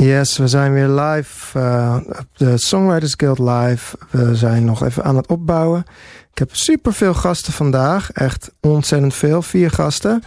[0.00, 3.96] Yes, we zijn weer live uh, op de Songwriters Guild live.
[4.10, 5.84] We zijn nog even aan het opbouwen.
[6.32, 8.12] Ik heb super veel gasten vandaag.
[8.12, 9.42] Echt ontzettend veel.
[9.42, 10.22] Vier gasten.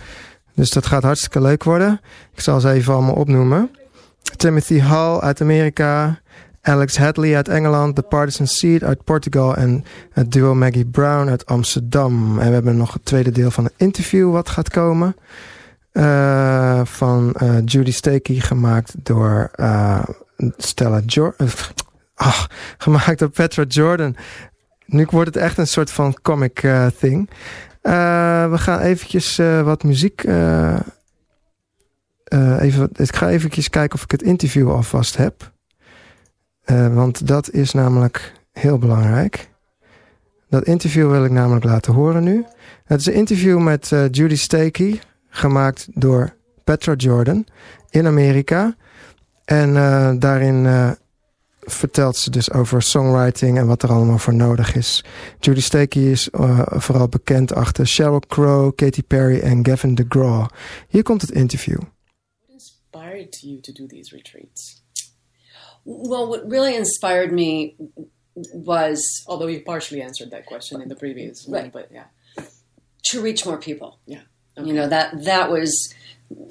[0.55, 2.01] Dus dat gaat hartstikke leuk worden.
[2.33, 3.71] Ik zal ze even allemaal opnoemen.
[4.36, 6.19] Timothy Hall uit Amerika.
[6.62, 7.96] Alex Hadley uit Engeland.
[7.96, 9.55] The Partisan Seed uit Portugal.
[9.55, 12.40] En het duo Maggie Brown uit Amsterdam.
[12.40, 15.15] En we hebben nog het tweede deel van het interview wat gaat komen.
[15.94, 20.03] Uh, van uh, Judy Stakey, gemaakt door uh,
[20.57, 21.48] Stella Jordan.
[22.15, 22.43] Oh,
[22.77, 24.15] gemaakt door Petra Jordan.
[24.85, 26.59] Nu wordt het echt een soort van comic
[26.99, 27.29] thing.
[27.81, 30.23] we gaan eventjes wat muziek.
[32.59, 35.51] even, ik ga eventjes kijken of ik het interview alvast heb.
[36.93, 39.49] want dat is namelijk heel belangrijk.
[40.49, 42.45] Dat interview wil ik namelijk laten horen nu.
[42.85, 45.01] Het is een interview met Judy Stakey
[45.33, 47.45] gemaakt door Petra Jordan
[47.89, 48.75] in Amerika.
[49.45, 50.91] En uh, daarin uh,
[51.59, 55.03] vertelt ze dus over songwriting en wat er allemaal voor nodig is.
[55.40, 60.48] Judy Stakey is uh, vooral bekend achter Sheryl Crow, Katy Perry en Gavin DeGraw.
[60.87, 61.77] Hier komt het interview.
[61.77, 64.84] What inspired you to do these retreats?
[65.84, 67.75] Well, what really inspired me
[68.64, 69.23] was...
[69.25, 71.62] Although you partially answered that question in the previous right.
[71.62, 72.06] one, but yeah.
[73.12, 74.00] To reach more people.
[74.06, 74.22] Yeah.
[74.58, 74.68] Okay.
[74.68, 75.94] You know that that was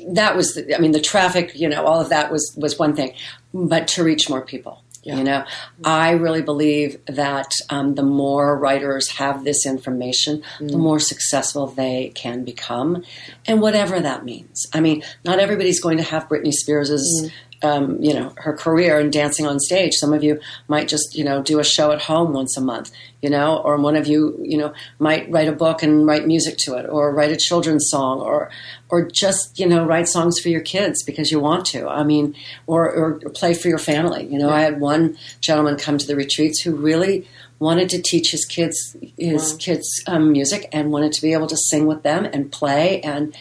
[0.09, 1.53] that was the, I mean the traffic.
[1.55, 3.15] You know all of that was was one thing,
[3.53, 4.83] but to reach more people.
[5.05, 5.17] Yeah.
[5.17, 5.45] You know,
[5.83, 10.71] I really believe that um, the more writers have this information, mm.
[10.71, 13.03] the more successful they can become,
[13.45, 14.65] and whatever that means.
[14.73, 17.25] I mean, not everybody's going to have Britney Spears's.
[17.25, 17.33] Mm.
[17.65, 19.95] Um, you know her career and dancing on stage.
[19.95, 22.91] Some of you might just you know do a show at home once a month,
[23.21, 26.57] you know, or one of you you know might write a book and write music
[26.65, 28.51] to it, or write a children's song, or
[28.91, 31.89] or just you know write songs for your kids because you want to.
[31.89, 32.35] I mean,
[32.67, 34.25] or or play for your family.
[34.27, 34.55] You know, Yeah.
[34.57, 37.27] I had one gentleman come to the retreats who really
[37.61, 39.59] wanted to teach his kids his Wow.
[39.61, 43.37] kids um, music and wanted to be able to sing with them and play and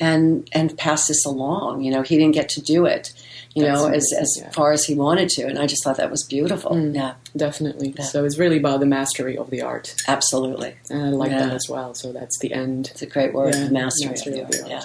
[0.00, 1.82] and and pass this along.
[1.82, 3.12] You know, he didn't get to do it.
[3.56, 4.50] You That's know, as amazing, as yeah.
[4.50, 6.72] far as he wanted to, and I just thought that was beautiful.
[6.72, 6.94] Mm.
[6.94, 7.94] Yeah, Definitely.
[7.96, 8.04] Yeah.
[8.04, 9.94] So it's really about the mastery of the art.
[10.06, 10.74] absolutely.
[10.90, 11.46] And I like Yeah.
[11.46, 11.94] that as well.
[11.94, 12.88] So that's the end.
[12.92, 14.70] It's a great word, mastery, mastery of the the art.
[14.70, 14.84] Yeah.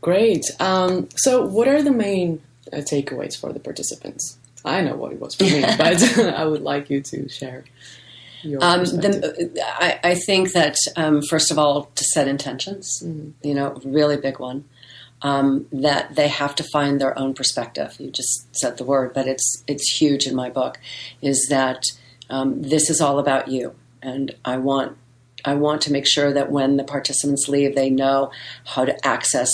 [0.00, 0.44] Great.
[0.60, 2.40] Um, so what are the main
[2.72, 4.38] uh, takeaways for the participants?
[4.64, 7.64] I know what it was for me, but I would like you to share
[8.62, 13.32] Um, the, I, I think that um, first of all, to set intentions, Mhm.
[13.42, 14.64] you know, really big one.
[15.20, 17.96] Um, that they have to find their own perspective.
[17.98, 20.78] You just said the word, but it's it's huge in my book.
[21.20, 21.82] Is that
[22.30, 24.96] um, this is all about you, and I want
[25.44, 28.30] I want to make sure that when the participants leave, they know
[28.64, 29.50] how to access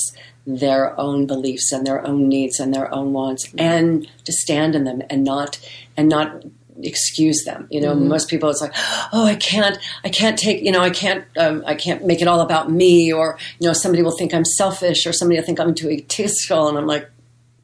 [0.47, 4.85] their own beliefs and their own needs and their own wants, and to stand in
[4.85, 5.59] them and not
[5.97, 6.45] and not
[6.83, 7.67] excuse them.
[7.71, 8.75] You know, most people it's like,
[9.13, 12.29] oh, I can't, I can't take, you know, I can't, um, I can't make it
[12.29, 15.61] all about me, or you know, somebody will think I'm selfish, or somebody will think
[15.61, 17.09] I'm too egotistical, and I'm like,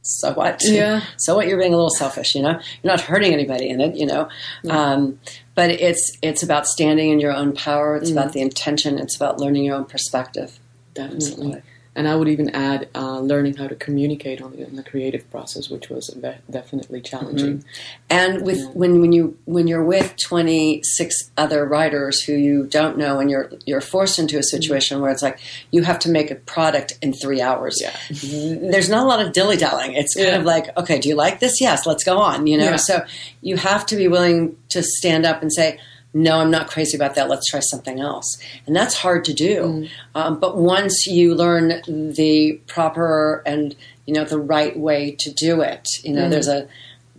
[0.03, 0.62] so what?
[0.65, 1.03] Yeah.
[1.19, 1.47] so what?
[1.47, 2.34] You're being a little selfish.
[2.34, 3.97] You know, you're not hurting anybody in it.
[3.97, 4.28] You know,
[4.69, 5.19] um,
[5.54, 7.97] but it's it's about standing in your own power.
[7.97, 8.98] It's about the intention.
[8.98, 10.59] It's about learning your own perspective.
[10.94, 11.62] Definitely.
[12.00, 15.31] And I would even add uh, learning how to communicate on the, in the creative
[15.31, 16.09] process, which was
[16.49, 17.59] definitely challenging.
[17.59, 17.69] Mm-hmm.
[18.09, 23.21] And with when when you when you're with 26 other writers who you don't know,
[23.21, 24.44] and you're you're forced into a mm-hmm.
[24.44, 25.41] situation where it's like
[25.72, 27.77] you have to make a product in three hours.
[27.78, 27.91] Yeah.
[28.09, 28.71] Mm-hmm.
[28.71, 29.93] There's not a lot of dilly dallying.
[29.93, 30.39] It's kind Yeah.
[30.39, 31.60] of like, okay, do you like this?
[31.60, 32.47] Yes, let's go on.
[32.47, 32.77] You know, Yeah.
[32.77, 33.05] so
[33.43, 35.78] you have to be willing to stand up and say.
[36.12, 37.28] No, I'm not crazy about that.
[37.28, 39.87] Let's try something else, and that's hard to do.
[40.15, 43.76] Um, but once you learn the proper and
[44.06, 46.66] you know the right way to do it, you know there's a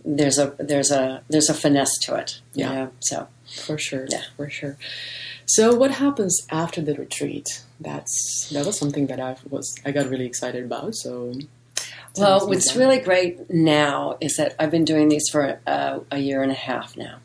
[0.04, 2.40] there's a there's a there's a finesse to it.
[2.54, 2.72] you Yeah.
[2.74, 2.90] know?
[3.00, 3.28] So
[3.64, 4.06] For sure.
[4.10, 4.22] Yeah.
[4.36, 4.76] For sure.
[5.46, 7.62] So what happens after the retreat?
[7.80, 10.94] That's that was something that I was I got really excited about.
[10.96, 11.32] So
[12.16, 16.42] well, what's really great now is that I've been doing these for uh, a year
[16.42, 17.16] and a half now,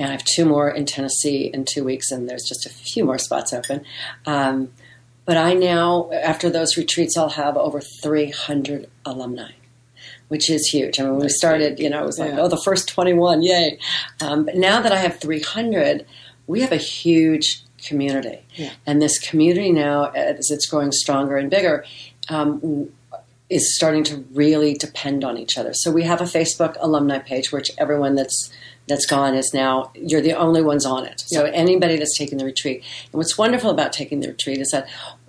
[0.00, 3.04] and I have two more in Tennessee in two weeks, and there's just a few
[3.04, 3.84] more spots open.
[4.26, 4.72] Um,
[5.26, 9.52] but I now, after those retreats, I'll have over 300 alumni.
[10.28, 10.98] Which is huge.
[11.00, 12.40] I mean, when we started, you know, it was like, Yeah.
[12.42, 13.78] oh, the first 21, yay.
[14.20, 16.06] Um, but now that I have 300,
[16.46, 18.38] we have a huge community.
[18.54, 18.70] Yeah.
[18.86, 21.84] And this community now, as it's growing stronger and bigger,
[22.28, 22.90] um,
[23.48, 25.72] is starting to really depend on each other.
[25.74, 28.52] So we have a Facebook alumni page, which everyone that's
[28.90, 31.24] that's gone is now you're the only ones on it.
[31.26, 32.84] So anybody that's taking the retreat.
[33.06, 34.86] And what's wonderful about taking the retreat is that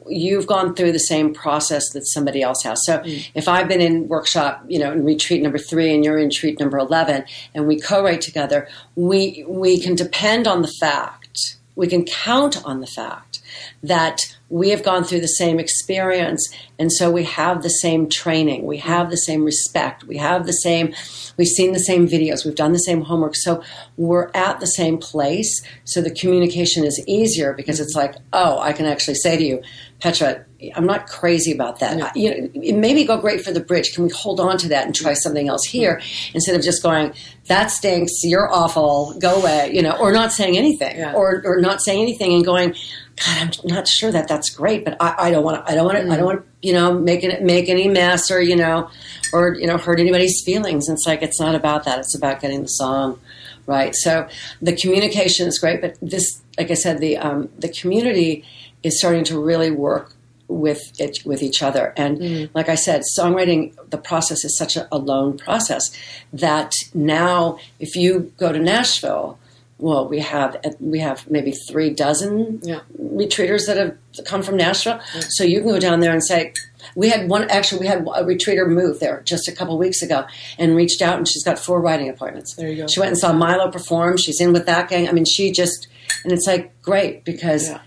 [0.09, 2.83] you've gone through the same process that somebody else has.
[2.85, 3.29] So mm.
[3.35, 6.59] if I've been in workshop, you know, in retreat number three and you're in retreat
[6.59, 7.23] number eleven
[7.53, 12.81] and we co-write together, we we can depend on the fact, we can count on
[12.81, 13.41] the fact
[13.83, 16.53] that we have gone through the same experience.
[16.77, 18.65] And so we have the same training.
[18.65, 20.03] We have the same respect.
[20.03, 20.93] We have the same
[21.37, 22.43] we've seen the same videos.
[22.45, 23.35] We've done the same homework.
[23.35, 23.63] So
[23.97, 25.63] we're at the same place.
[25.85, 29.61] So the communication is easier because it's like oh i can actually say to you
[30.01, 30.43] petra
[30.75, 32.01] i'm not crazy about that.
[32.01, 33.93] I- you know, it maybe go great for the bridge.
[33.95, 35.95] Can we hold on to that and try something else here?
[35.97, 36.35] Mm-hmm.
[36.35, 37.13] Instead of just going
[37.47, 41.13] that stinks you're awful go away you know or not saying anything Yeah.
[41.13, 42.75] or, or not saying anything and going
[43.17, 45.71] God, I'm not sure that that's great, but I, I don't want to.
[45.71, 46.11] I don't want to.
[46.11, 46.67] I don't want to.
[46.67, 48.89] You know, make it make any mess or you know,
[49.33, 50.87] or you know, hurt anybody's feelings.
[50.87, 51.99] And it's like it's not about that.
[51.99, 53.19] It's about getting the song
[53.67, 53.95] right.
[53.95, 54.27] So
[54.61, 58.45] the communication is great, but this, like I said, the um, the community
[58.83, 60.13] is starting to really work
[60.47, 61.93] with it with each other.
[61.95, 65.89] And like I said, songwriting the process is such a, a lone process
[66.33, 69.37] that now if you go to Nashville.
[69.81, 72.81] Well, we have we have maybe three dozen Yeah.
[73.01, 74.99] retreaters that have come from Nashville.
[75.29, 76.53] So you can go down there and say,
[76.95, 80.25] we had one, actually, we had a retreater move there just a couple weeks ago
[80.59, 82.53] and reached out and she's got four writing appointments.
[82.55, 82.87] There you go.
[82.87, 84.17] She went and saw Milo perform.
[84.17, 85.09] She's in with that gang.
[85.09, 85.87] I mean, she just,
[86.23, 87.79] and it's like great because Yeah.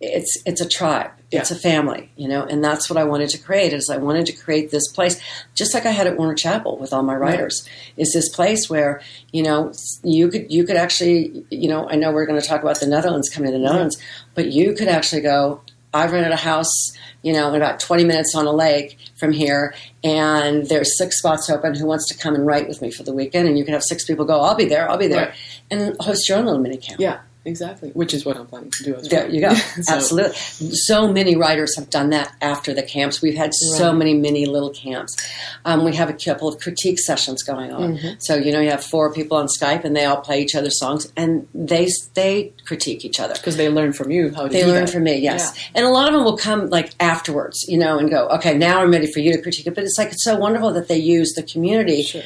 [0.00, 1.10] It's, it's a tribe.
[1.32, 1.56] It's Yeah.
[1.56, 4.32] a family, you know, and that's what I wanted to create is I wanted to
[4.32, 5.20] create this place,
[5.54, 7.66] just like I had at Warner Chappell with all my writers,
[7.96, 9.02] is this place where,
[9.32, 9.72] you know,
[10.04, 12.86] you could, you could actually, you know, I know we're going to talk about the
[12.86, 13.98] Netherlands coming to the Netherlands,
[14.34, 15.60] but you could actually go,
[15.92, 16.70] I've rented a house,
[17.22, 19.74] you know, about 20 minutes on a lake from here,
[20.04, 21.74] and there's six spots open.
[21.74, 23.48] Who wants to come and write with me for the weekend?
[23.48, 25.34] And you can have six people go, I'll be there, I'll be there, Right.
[25.70, 27.00] and host your own little mini camp.
[27.00, 27.90] Yeah, exactly.
[27.90, 29.34] Which is what I'm planning to do as There well.
[29.34, 29.54] you go.
[29.82, 30.36] So- Absolutely.
[30.74, 33.20] So many writers have done that after the camps.
[33.22, 33.96] We've had so Right.
[33.98, 35.16] many mini little camps.
[35.64, 37.96] Um, we have a couple of critique sessions going on.
[37.96, 38.08] Mm-hmm.
[38.20, 40.78] So you know, you have four people on Skype, and they all play each other's
[40.78, 43.34] songs, and they they critique each other.
[43.34, 44.90] Because they learn from you how to They do learn that.
[44.90, 45.52] from me, yes.
[45.56, 45.62] Yeah.
[45.76, 48.80] And a lot of them will come like afterwards, you know, and go, okay, now
[48.82, 49.74] I'm ready for you to critique it.
[49.74, 52.22] But it's like it's so wonderful that they use the community Sure.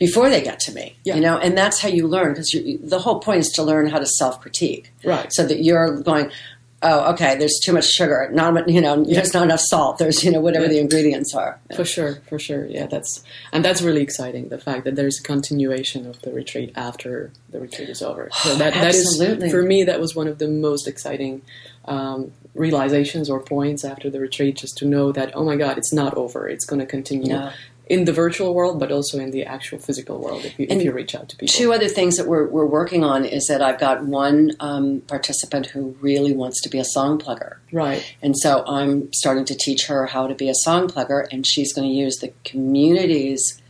[0.00, 1.14] Before they get to me, Yeah.
[1.14, 2.50] you know, and that's how you learn because
[2.82, 5.32] the whole point is to learn how to self critique, Right.
[5.32, 6.30] So that you're going,
[6.82, 10.30] oh, okay, there's too much sugar, not you know, there's not enough salt, there's you
[10.32, 10.72] know whatever Yeah.
[10.72, 11.60] the ingredients are.
[11.76, 12.64] For sure, for sure.
[12.66, 14.48] Yeah, that's and that's really exciting.
[14.48, 18.30] The fact that there's a continuation of the retreat after the retreat is over.
[18.42, 19.50] So that that is Absolutely.
[19.50, 21.42] for me that was one of the most exciting
[21.84, 24.56] um, realizations or points after the retreat.
[24.56, 26.48] Just to know that oh my god, it's not over.
[26.48, 27.52] It's going to continue Yeah.
[27.90, 30.44] In the virtual world, but also in the actual physical world.
[30.44, 31.52] If you And if you reach out to people.
[31.52, 35.66] Two other things that we're, we're working on is that I've got one um, participant
[35.66, 37.56] who really wants to be a song plugger.
[37.72, 38.14] Right.
[38.22, 41.72] And so I'm starting to teach her how to be a song plugger, and she's
[41.72, 43.60] going to use the community's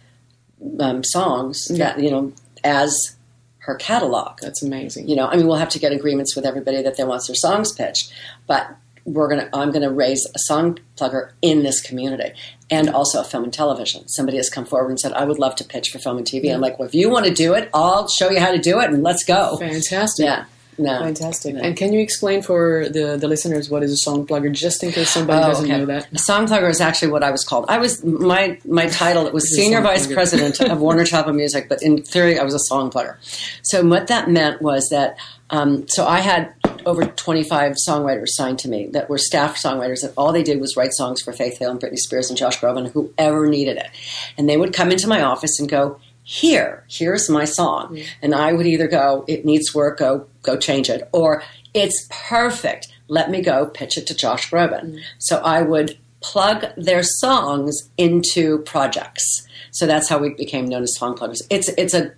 [0.79, 1.77] um, songs Yeah.
[1.95, 2.33] that you know
[2.63, 3.17] as
[3.61, 4.39] her catalog.
[4.43, 5.09] That's amazing.
[5.09, 7.37] You know, I mean, we'll have to get agreements with everybody that they wants their
[7.37, 8.13] songs pitched,
[8.47, 8.69] but
[9.05, 12.33] we're gonna I'm gonna raise a song plugger in this community
[12.71, 14.09] and also a film and television.
[14.09, 16.53] Somebody has come forward and said, I would love to pitch for film and TV.
[16.55, 18.79] I'm like, well, if you want to do it, I'll show you how to do
[18.81, 19.57] it and let's go.
[19.59, 20.25] Fantastic.
[20.27, 20.45] Yeah.
[20.79, 20.99] No.
[21.01, 21.57] Fantastic.
[21.57, 21.61] No.
[21.61, 24.93] And can you explain for the, the listeners what is a song plugger, just in
[24.93, 25.77] case somebody Oh, doesn't okay.
[25.79, 26.11] know that?
[26.11, 27.67] A song plugger is actually what I was called.
[27.69, 29.27] I was my my title.
[29.27, 30.15] It was senior vice plugger.
[30.15, 33.17] president of Warner Chappell Music, but in theory, I was a song plugger.
[33.63, 35.19] So what that meant was that
[35.51, 36.55] um, so I had
[36.87, 40.77] over 25 songwriters signed to me that were staff songwriters, and all they did was
[40.77, 43.89] write songs for Faith Hill and Britney Spears and Josh Groban, whoever needed it,
[44.37, 46.01] and they would come into my office and go.
[46.23, 48.07] Here, here's my song, mm.
[48.23, 51.43] and I would either go, "It needs work, go go change it," or
[51.75, 55.01] "It's perfect, let me go pitch it to Josh Groban." Mm.
[55.19, 59.47] So I would plug their songs into projects.
[59.73, 61.43] So that's how we became known as song pluggers.
[61.51, 62.13] It's it's a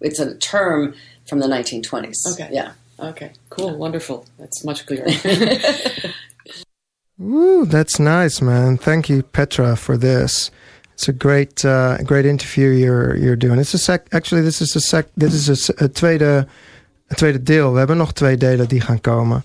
[0.00, 0.94] it's a term
[1.26, 2.14] from the 1920s.
[2.32, 2.48] Okay.
[2.52, 2.72] Yeah.
[2.98, 4.24] Okay, cool, wonderful.
[4.38, 5.06] That's much clearer.
[7.18, 8.78] Woo, that's nice, man.
[8.78, 10.50] Thank you, Petra, for this.
[10.94, 13.58] It's a great, uh, great interview you're you're doing.
[13.58, 14.06] It's a sec.
[14.12, 15.06] Actually, this is a sec.
[15.14, 16.46] Dit is het tweede,
[17.06, 17.72] het tweede deel.
[17.72, 19.44] We hebben nog twee delen die gaan komen.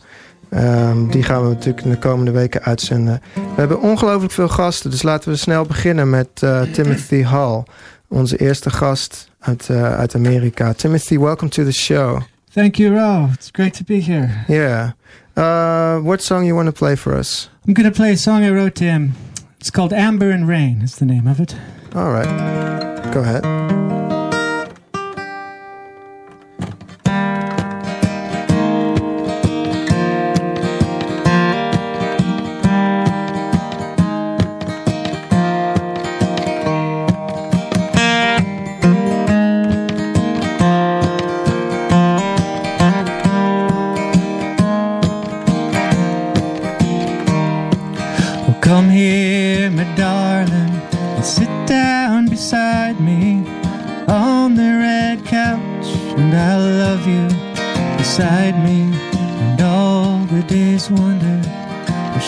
[0.50, 3.22] Ehm, die gaan we natuurlijk in de komende weken uitzenden.
[3.34, 7.64] We hebben ongelooflijk veel gasten, dus laten we snel beginnen met eh, Timothy Hall,
[8.08, 10.74] onze eerste gast uit, eh, uit Amerika.
[10.74, 12.22] Timothy, welcome to the show.
[12.52, 13.30] Thank you, Ro.
[13.32, 14.46] It's great to be here.
[14.50, 14.92] Yeah.
[15.38, 17.50] Uh, what song you want to play for us?
[17.66, 19.14] I'm going to play a song I wrote to him
[19.60, 20.82] It's called Amber and Rain.
[20.82, 21.56] Is the name of it.
[21.96, 23.14] All right.
[23.14, 24.11] Go ahead.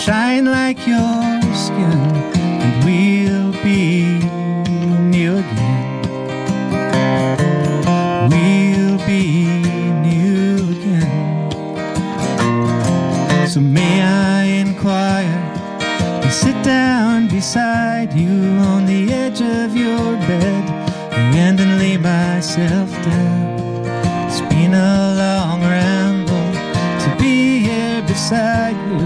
[0.05, 1.99] Shine like your skin,
[2.35, 4.03] and we'll be
[4.99, 6.01] new again.
[8.29, 9.23] We'll be
[10.07, 11.51] new again.
[13.47, 15.39] So may I inquire?
[16.21, 20.63] and sit down beside you on the edge of your bed
[21.33, 23.22] and lay myself down.
[28.23, 29.03] Beside you,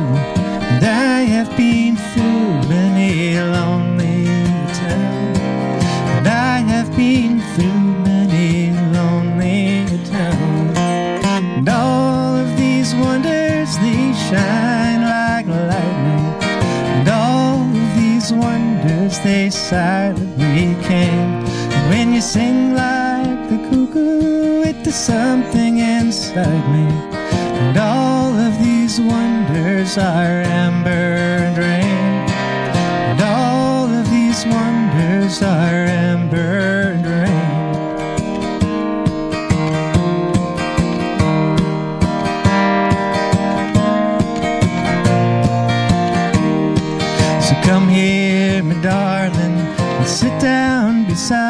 [0.69, 4.25] and I have been through many lonely
[4.77, 5.39] towns,
[6.17, 10.77] and I have been through many lonely towns,
[11.25, 16.27] and all of these wonders they shine like lightning.
[16.93, 21.31] And all of these wonders, they silently came.
[21.73, 26.87] And when you sing like the cuckoo, it does something inside me.
[27.59, 28.56] And all of
[28.99, 32.29] wonders are amber and rain.
[33.09, 37.27] And all of these wonders are amber and rain.
[47.41, 49.59] So come here, my darling,
[49.99, 51.46] and sit down beside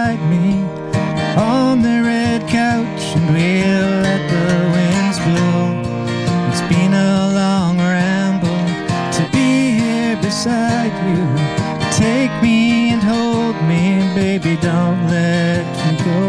[14.68, 16.22] don't let you go.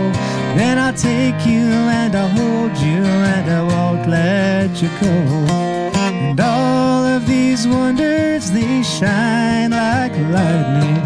[0.59, 1.67] Then I'll take you
[1.99, 3.03] and I'll hold you,
[3.35, 5.15] and I won't let you go.
[6.07, 10.99] And all of these wonders, they shine like lightning.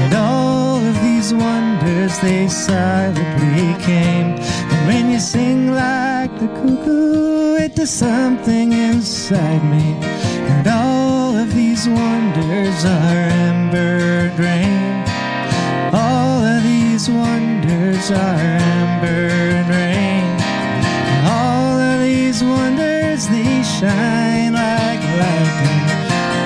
[0.00, 4.30] And all of these wonders, they silently came.
[4.72, 9.86] And when you sing like the cuckoo, it does something inside me.
[10.52, 14.79] And all of these wonders are amber rain.
[17.10, 20.24] Wonders are amber and rain.
[21.26, 25.86] All of these wonders, they shine like lightning.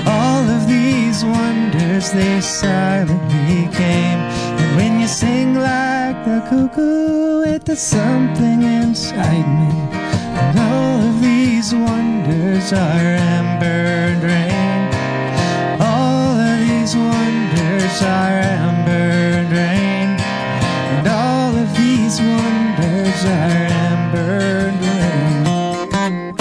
[0.07, 4.21] All of these wonders, they silently came.
[4.61, 9.73] And when you sing like the cuckoo, it does something inside me.
[9.93, 14.81] And all of these wonders are amber and rain.
[15.81, 18.74] All of these wonders are amber
[23.25, 26.35] wonders are amber rain.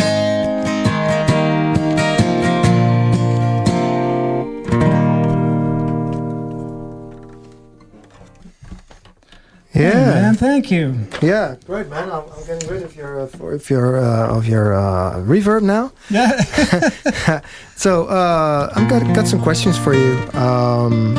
[9.73, 10.05] Yeah.
[10.05, 10.95] man, thank you.
[11.21, 12.11] Yeah, great man.
[12.11, 15.63] I'm, I'm getting rid of your uh, for- of your uh, of your uh, reverb
[15.63, 15.91] now.
[16.11, 16.39] Yeah.
[17.75, 20.15] so uh, I've got got some questions for you.
[20.33, 21.15] Um,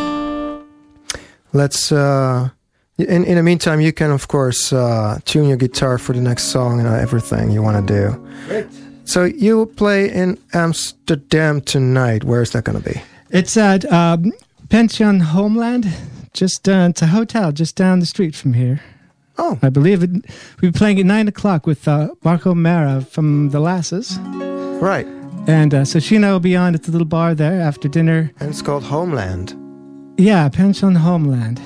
[1.52, 1.90] let's.
[1.90, 2.50] Uh,
[2.98, 6.44] in in the meantime, you can of course uh, tune your guitar for the next
[6.44, 8.28] song and everything you want to do.
[8.48, 8.66] Great.
[9.04, 12.24] So you will play in Amsterdam tonight.
[12.24, 13.02] Where is that going to be?
[13.30, 14.32] It's at um,
[14.70, 15.86] Pension Homeland.
[16.32, 18.80] Just uh, it's a hotel just down the street from here.
[19.36, 20.10] Oh, I believe it.
[20.60, 24.16] We'll be playing at nine o'clock with uh, Marco Mara from the Lasses,
[24.80, 25.06] right.
[25.48, 27.88] and uh, so she and I will be on at the little bar there after
[27.88, 28.30] dinner.
[28.38, 29.54] And it's called Homeland.
[30.16, 31.60] Yeah, Pension Homeland.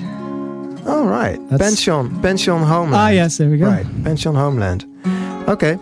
[0.90, 1.38] Oh, right.
[1.50, 2.94] That's- Pension, Pension Homeland.
[2.94, 3.66] Ah, yes, there we go.
[3.66, 4.84] Right, Pension Homeland.
[5.48, 5.76] Okay.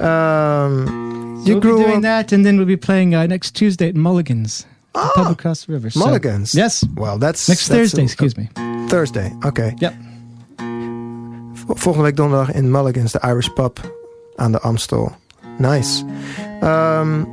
[0.00, 0.86] Um,
[1.44, 3.54] So you we'll grew be doing up that, and then we'll be playing uh, next
[3.54, 5.90] Tuesday at Mulligan's, Ah, pub across the river.
[5.90, 6.54] So- Mulligan's.
[6.54, 8.02] yes, Well, that's next that's Thursday.
[8.02, 8.48] a- excuse me.
[8.88, 9.32] Thursday.
[9.44, 9.74] Okay.
[9.80, 9.94] Yep.
[11.66, 13.78] Volgende week donderdag in Mulligan's, the Irish pub
[14.36, 15.16] aan de Amstel.
[15.58, 16.04] Nice.
[16.62, 17.26] Um,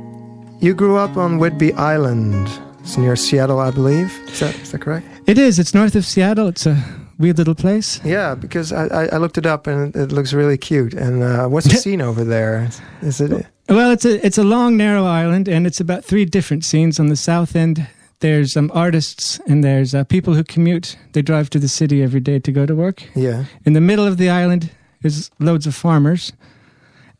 [0.60, 2.48] you grew up on Whidbey Island.
[2.82, 4.10] It's near Seattle, I believe.
[4.32, 5.06] Is that is that correct?
[5.26, 5.58] It is.
[5.58, 6.48] It's north of Seattle.
[6.48, 6.76] It's a
[7.18, 8.00] weird little place.
[8.04, 10.94] Yeah, because I, I, I looked it up and it looks really cute.
[10.94, 12.68] And uh, what's the scene over there?
[13.02, 13.46] Is it?
[13.68, 17.00] Well, it's a it's a long, narrow island, and it's about three different scenes.
[17.00, 17.86] On the south end,
[18.20, 20.96] there's um, artists and there's uh, people who commute.
[21.12, 23.02] They drive to the city every day to go to work.
[23.14, 23.44] Yeah.
[23.64, 24.70] In the middle of the island
[25.02, 26.32] is loads of farmers,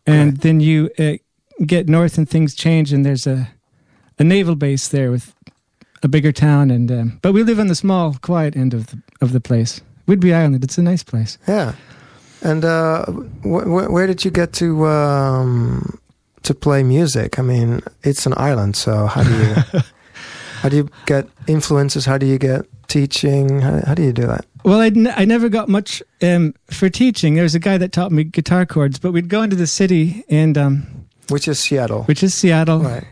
[0.07, 0.41] and Right.
[0.41, 1.15] then you uh,
[1.67, 3.49] get north and things change, and there's a
[4.19, 5.35] a naval base there with
[6.05, 6.71] a bigger town.
[6.71, 9.81] And um, but we live on the small, quiet end of the of the place,
[10.07, 10.63] Whidbey Island.
[10.63, 11.39] It's a nice place.
[11.49, 11.75] Yeah.
[12.43, 13.07] And uh,
[13.43, 15.99] wh- wh- where did you get to um,
[16.43, 17.39] to play music?
[17.39, 19.55] I mean, it's an island, so how do you
[20.61, 22.05] how do you get influences?
[22.07, 23.61] How do you get teaching?
[23.63, 24.45] How, how do you do that?
[24.65, 27.35] Well, I, n- I never got much um, for teaching.
[27.35, 30.25] There was a guy that taught me guitar chords, but we'd go into the city,
[30.31, 30.87] and um,
[31.29, 33.05] Which is Seattle, which is Seattle, right?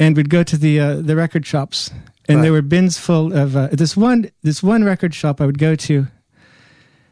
[0.00, 1.90] and we'd go to the uh, the record shops,
[2.30, 2.42] and Right.
[2.44, 5.74] there were bins full of uh, this one this one record shop I would go
[5.74, 6.06] to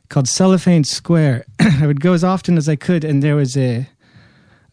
[0.09, 1.45] called Cellophane Square.
[1.61, 3.89] I would go as often as I could, and there was a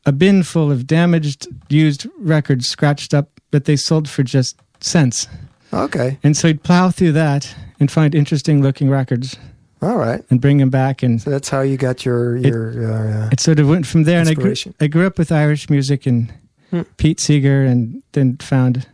[0.06, 5.28] a bin full of damaged, used records, scratched up that they sold for just cents.
[5.74, 9.36] Okay, And so I'd plow through that and find interesting looking records
[9.82, 10.24] all right.
[10.30, 12.94] and bring them back and So that's how you got your your.
[12.94, 14.20] uh, it sort of went from there.
[14.20, 16.32] And I grew, I grew up with Irish music and
[16.72, 16.82] Hmm.
[16.98, 18.88] Pete Seeger, and then found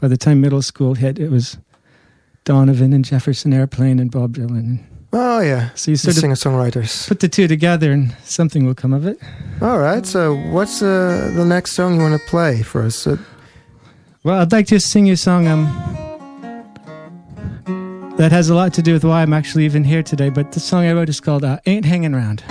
[0.00, 1.58] by the time middle school hit, it was
[2.44, 4.80] Donovan and Jefferson Airplane and Bob Dylan.
[5.12, 7.06] oh yeah, So you the sort of singer songwriters.
[7.08, 9.18] put the two together, and something will come of it.
[9.60, 10.04] All right.
[10.06, 13.06] So what's uh, the next song you want to play for us?
[13.06, 13.16] Uh,
[14.24, 15.64] Well, I'd like to sing you a song um,
[18.18, 20.28] that has a lot to do with why I'm actually even here today.
[20.30, 22.42] But the song I wrote is called uh, "Ain't Hanging Round."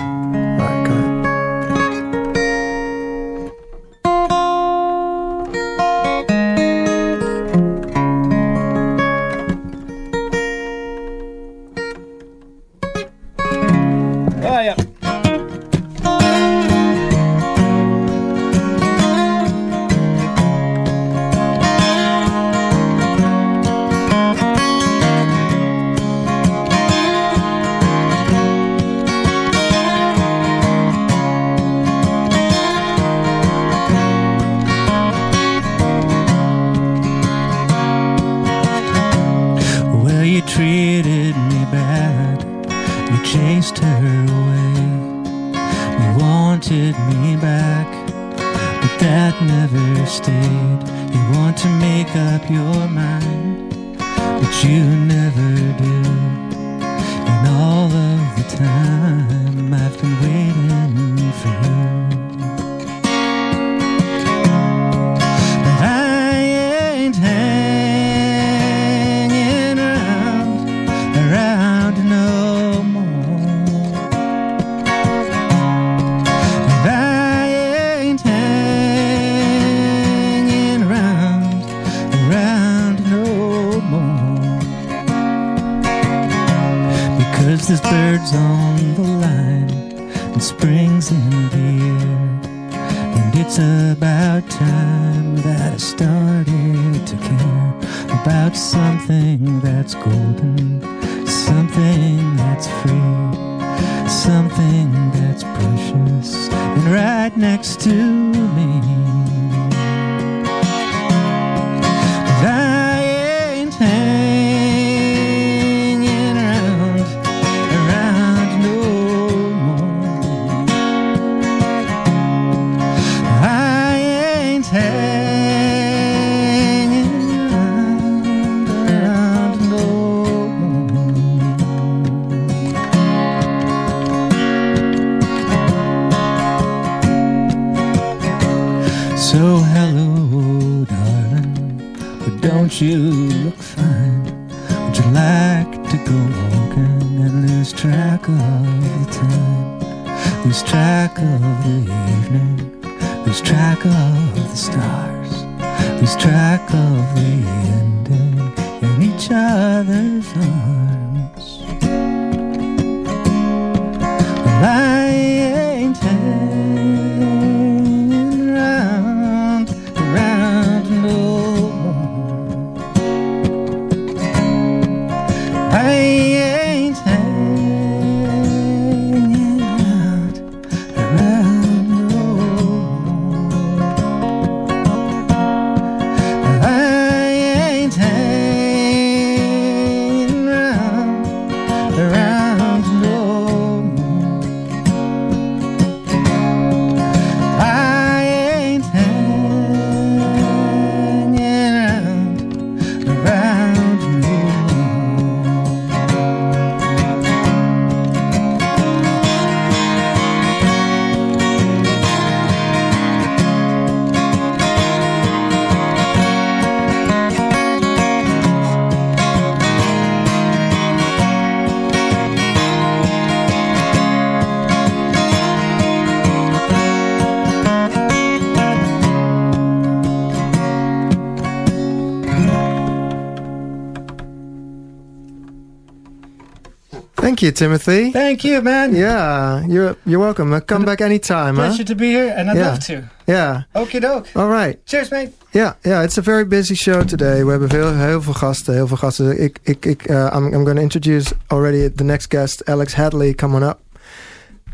[237.38, 238.10] Thank you, Timothy.
[238.10, 238.96] Thank you, man.
[238.96, 240.60] Yeah, you're you're welcome.
[240.62, 241.54] Come back anytime.
[241.54, 241.84] Pleasure huh?
[241.84, 242.70] to be here, and I'd yeah.
[242.70, 243.08] love to.
[243.28, 243.62] Yeah.
[243.76, 244.26] Okie doke.
[244.34, 244.84] All right.
[244.86, 245.30] Cheers, mate.
[245.52, 247.44] Yeah, yeah, it's a very busy show today.
[247.44, 249.40] We have veel, heel veel gasten, heel veel gasten.
[249.40, 253.34] Ik, ik, ik, uh, I'm, I'm going to introduce already the next guest, Alex Hedley,
[253.34, 253.78] coming up.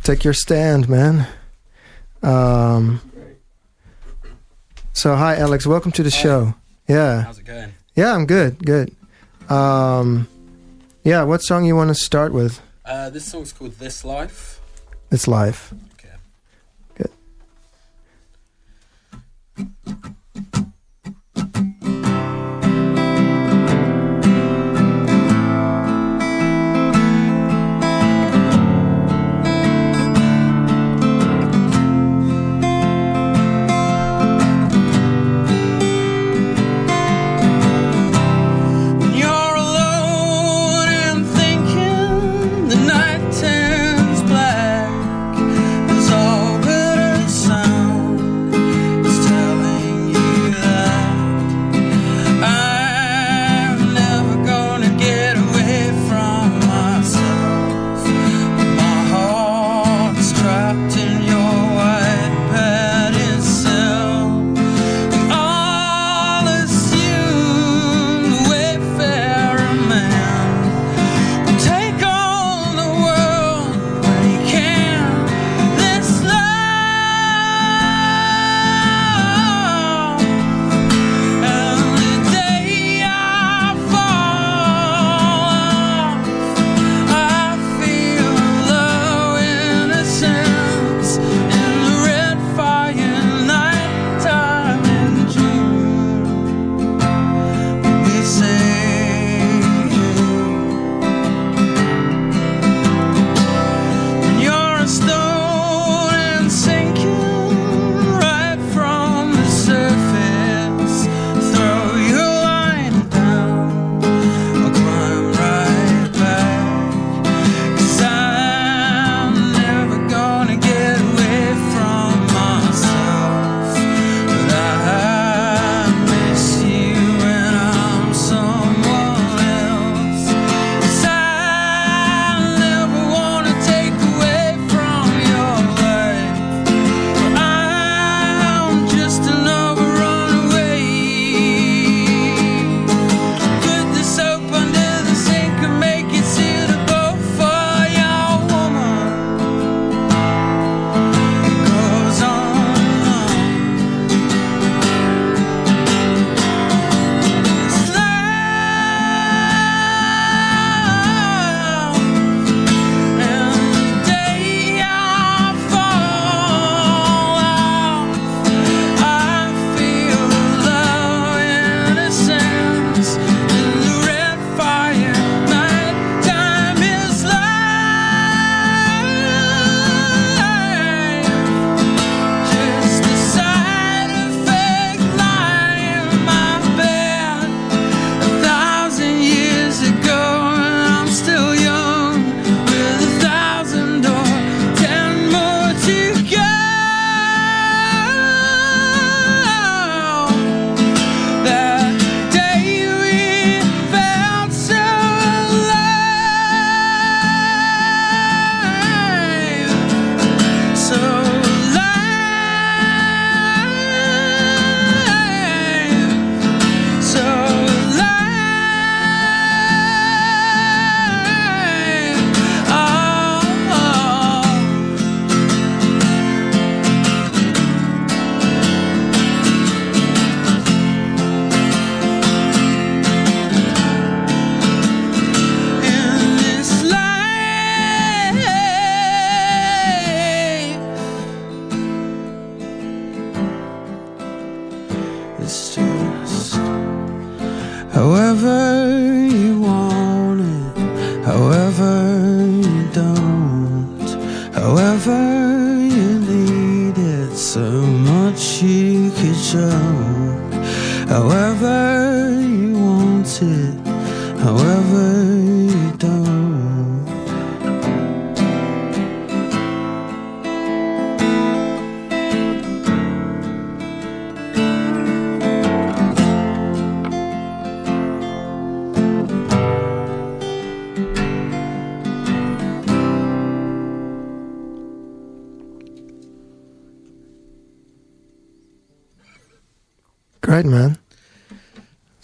[0.03, 1.27] Take your stand, man.
[2.23, 3.01] Um,
[4.93, 5.67] so, hi, Alex.
[5.67, 6.23] Welcome to the hi.
[6.23, 6.55] show.
[6.87, 7.25] Yeah.
[7.25, 7.75] How's it going?
[7.95, 8.57] Yeah, I'm good.
[8.65, 8.91] Good.
[9.51, 10.29] Um,
[11.05, 12.63] yeah, what song you want to start with?
[12.83, 14.59] Uh, this song's called This Life.
[15.11, 15.75] This Life.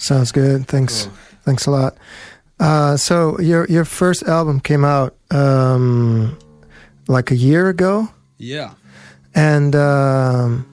[0.01, 0.67] Sounds good.
[0.67, 1.05] Thanks.
[1.05, 1.13] Cool.
[1.45, 1.97] Thanks a lot.
[2.59, 6.37] Uh, so your your first album came out um,
[7.09, 8.09] like a year ago,
[8.39, 8.73] Yeah.
[9.35, 10.67] and um,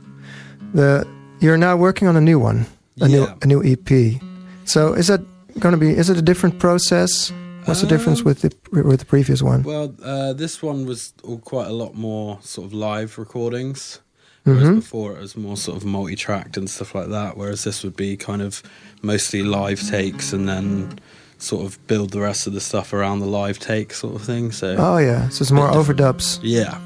[0.74, 1.06] the
[1.40, 2.66] you're now working on a new one,
[3.02, 4.22] a new a new EP.
[4.66, 5.22] So is that
[5.60, 5.90] going to be?
[5.98, 7.32] Is it a different process?
[7.66, 9.64] What's the difference Um, with the with the previous one?
[9.64, 14.00] Well, uh, this one was all quite a lot more sort of live recordings.
[14.48, 14.76] Whereas Mhm.
[14.76, 17.36] before it was more sort of multi-tracked and stuff like that.
[17.38, 18.64] Whereas this would be kind of
[19.02, 20.98] mostly live takes and then
[21.38, 24.52] sort of build the rest of the stuff around the live take sort of thing.
[24.52, 26.00] So Oh yeah, so it's more different.
[26.00, 26.40] overdubs.
[26.42, 26.78] yeah,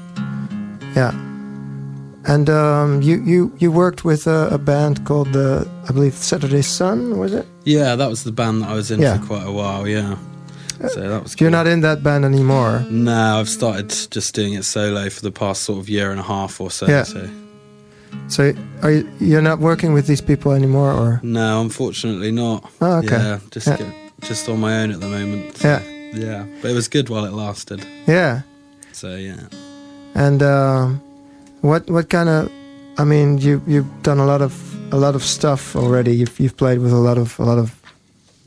[0.96, 1.12] Yeah.
[2.24, 6.62] And um, you, you, you worked with a, a band called the I believe Saturday
[6.62, 7.46] Sun, was it?
[7.64, 9.18] yeah, that was the band that I was in Yeah.
[9.18, 9.88] for quite a while.
[9.88, 10.16] Yeah,
[10.88, 11.34] so that was.
[11.40, 12.84] You're not in that band anymore.
[12.90, 16.24] No, I've started just doing it solo for the past sort of year and a
[16.24, 16.86] half or so.
[16.86, 17.02] Yeah.
[17.04, 17.28] So
[18.28, 21.20] So are you, you're not working with these people anymore, or?
[21.22, 22.70] no, unfortunately not.
[22.80, 23.16] Oh, okay.
[23.16, 23.76] Yeah, just Yeah.
[23.76, 25.56] Get, just on my own at the moment.
[25.58, 25.82] so, Yeah.
[26.14, 27.84] yeah, but it was good while it lasted.
[28.06, 28.42] Yeah.
[28.92, 29.40] So yeah.
[30.14, 31.00] And um,
[31.62, 32.50] what what kind of?
[32.98, 34.52] I mean, you you've done a lot of
[34.92, 36.14] a lot of stuff already.
[36.14, 37.74] You've you've played with a lot of a lot of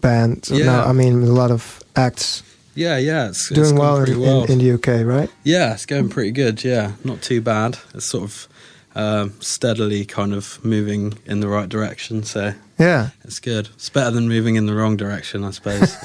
[0.02, 0.50] bands.
[0.50, 0.66] Yeah.
[0.66, 2.44] No, I mean a lot of acts.
[2.78, 4.44] Yeah, yeah, it's, it's Doing gone well in, well.
[4.44, 5.30] In, in the UK, right?
[5.44, 6.62] yeah, it's going pretty good.
[6.64, 7.78] Yeah, not too bad.
[7.94, 8.48] It's sort of
[8.96, 12.24] um, steadily kind of moving in the right direction.
[12.24, 13.10] So Yeah.
[13.26, 13.68] it's good.
[13.76, 15.96] It's better than moving in the wrong direction, I suppose.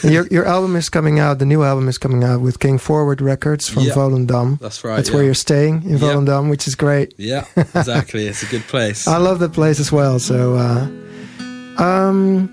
[0.04, 1.38] Your your album is coming out.
[1.38, 3.94] The new album is coming out with King Forward Records from Yeah.
[3.94, 4.58] Volendam.
[4.60, 4.96] That's right.
[4.96, 5.14] That's yeah.
[5.16, 5.98] where you're staying in Yeah.
[6.12, 7.14] Volendam, which is great.
[7.16, 8.26] Yeah, exactly.
[8.26, 9.06] it's a good place.
[9.16, 10.18] I love that place as well.
[10.18, 10.86] So, uh,
[11.82, 12.48] um,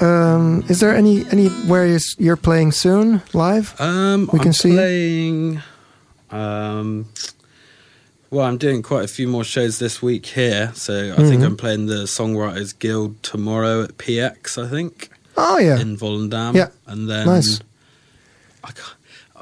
[0.00, 3.74] um, is there any anywhere you're, you're playing soon live?
[3.80, 4.76] Um, We I'm can see it?
[4.76, 5.62] playing.
[6.30, 7.06] Um,
[8.30, 11.46] well, I'm doing quite a few more shows this week here, so I think Mhm.
[11.46, 14.58] I'm playing the Songwriters Guild tomorrow at PX.
[14.62, 16.54] I think Oh yeah, in Volendam.
[16.54, 16.68] Yeah.
[16.86, 17.60] and then Nice.
[18.64, 18.70] I,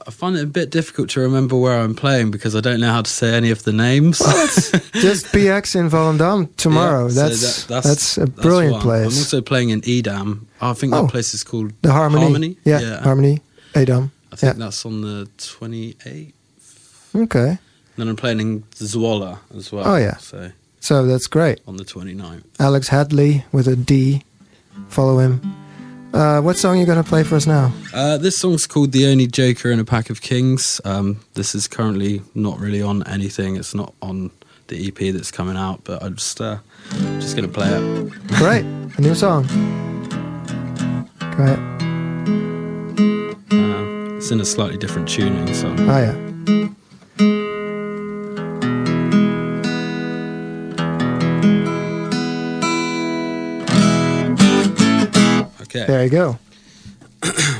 [0.06, 2.90] I find it a bit difficult to remember where I'm playing because I don't know
[2.90, 4.18] how to say any of the names.
[4.92, 7.04] just PX in Volendam tomorrow.
[7.04, 8.82] Yeah, so that's, that- that's a brilliant one.
[8.82, 9.12] place.
[9.12, 10.46] I'm also playing in Edam.
[10.60, 11.06] I think that Oh.
[11.08, 12.22] place is called the Harmony.
[12.22, 12.56] Harmony.
[12.64, 13.00] Yeah, Yeah.
[13.02, 13.40] Harmony.
[13.74, 14.10] Adam.
[14.32, 14.64] I think Yeah.
[14.64, 16.32] that's on the 28th.
[17.16, 17.58] Okay,
[17.96, 19.86] Then I'm playing in Zwolle as well.
[19.86, 20.16] Oh, yeah.
[20.16, 21.60] So so that's great.
[21.66, 22.44] on the 29th.
[22.60, 24.22] Alex Hedley with a D.
[24.88, 25.40] Follow him.
[26.12, 27.72] Uh, what song are you gonna play for us now?
[27.92, 31.66] Uh, this song's called "The Only Joker in a Pack of Kings." Um, this is
[31.66, 33.56] currently not really on anything.
[33.56, 34.30] It's not on
[34.68, 36.58] the EP that's coming out, but I'm just uh,
[37.18, 38.12] just gonna play it.
[38.38, 39.44] Great, a new song.
[41.32, 41.58] Great.
[43.50, 47.53] Uh, it's in a slightly different tuning, so Oh yeah.
[55.74, 56.38] Okay, There you go.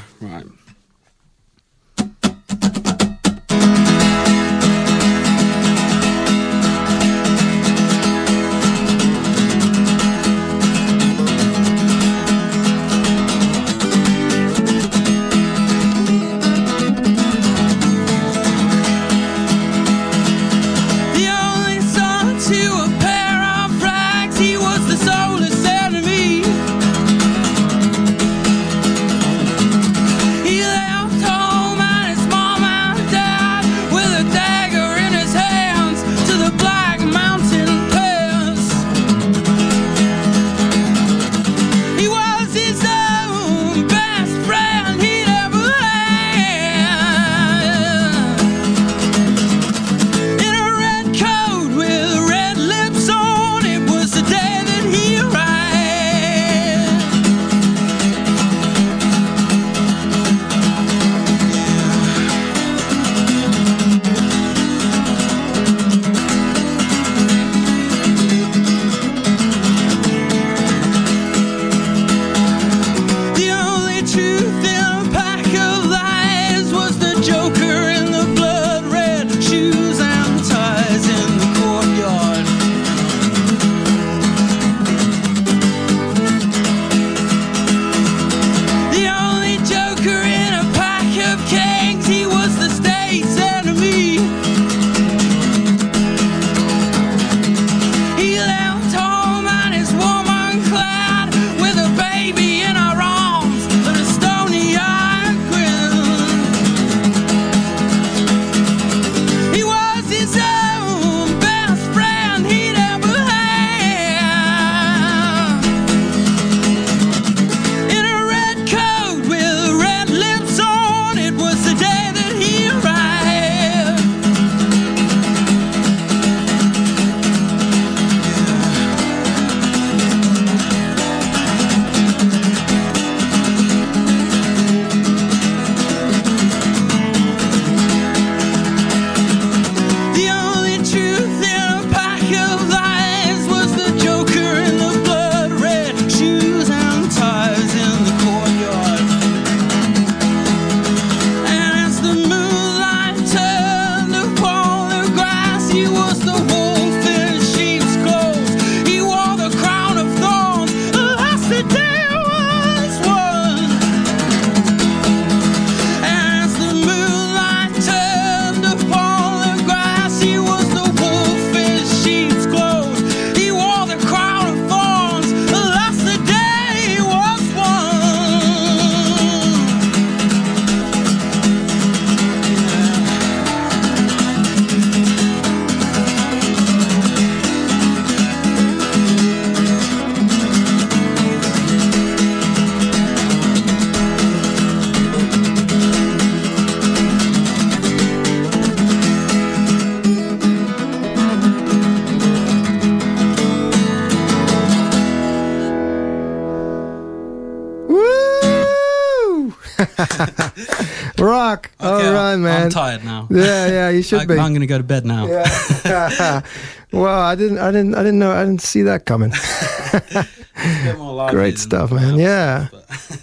[214.04, 214.34] should I, be.
[214.34, 215.26] I'm going to go to bed now.
[215.26, 216.40] Yeah.
[216.92, 219.30] well, I didn't, I didn't, I didn't know, I didn't see that coming.
[220.84, 222.18] Get more lively Great stuff, man.
[222.18, 222.68] Yeah.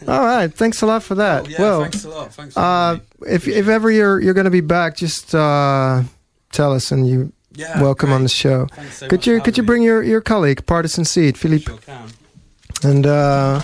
[0.07, 1.45] All right, thanks a lot for that.
[1.45, 2.33] Oh, yeah, well, thanks a lot.
[2.33, 2.57] Thanks.
[2.57, 6.03] Uh, if if ever you're you're going to be back, just uh,
[6.51, 8.67] tell us and you yeah, welcome on the show.
[8.91, 11.37] So could you could you bring your your colleague Partisan Seed.
[11.37, 11.71] Philippe?
[11.71, 11.95] Sure.
[12.81, 13.61] En uh,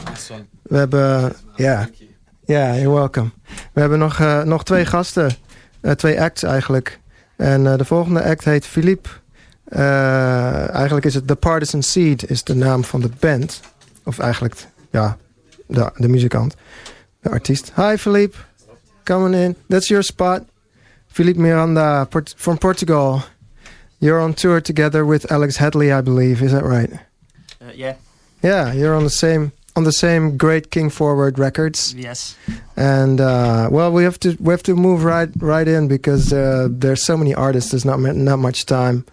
[0.63, 1.81] we hebben ja.
[1.83, 2.07] Thank you.
[2.47, 3.31] Ja, you're welcome.
[3.73, 5.31] We hebben nog, eh, nog twee gasten.
[5.81, 6.99] Eh, twee acts eigenlijk.
[7.37, 9.09] En eh, de volgende act heet Philippe.
[9.65, 13.61] Eh, eigenlijk is het The Partisan Seed is de naam van de band.
[14.03, 14.55] Of eigenlijk,
[14.91, 15.17] ja,
[15.67, 16.55] de, de muzikant.
[17.21, 17.71] De artiest.
[17.75, 18.37] Hi Philippe.
[19.03, 19.55] Coming in.
[19.67, 20.41] That's your spot.
[21.07, 23.21] Philippe Miranda Port- from Portugal.
[23.97, 26.45] You're on tour together with Alex Hadley, I believe.
[26.45, 26.91] Is that right?
[26.91, 27.93] Uh, yeah.
[28.39, 31.93] Yeah, you're on the same on the same Great King Forward Records.
[31.93, 32.35] Yes.
[32.75, 36.67] And uh, well, we have to we have to move right right in because uh,
[36.69, 37.71] there's so many artists.
[37.71, 39.05] There's not not much time.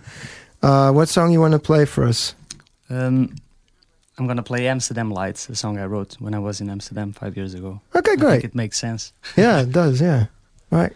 [0.63, 2.35] Uh, what song you want to play for us?
[2.89, 3.37] Um,
[4.17, 7.37] I'm gonna play Amsterdam Lights, a song I wrote when I was in Amsterdam five
[7.37, 7.83] years ago.
[7.95, 8.45] Okay, I think great.
[8.45, 9.13] it makes sense.
[9.37, 10.01] Yeah, it does.
[10.01, 10.27] Yeah,
[10.71, 10.95] right.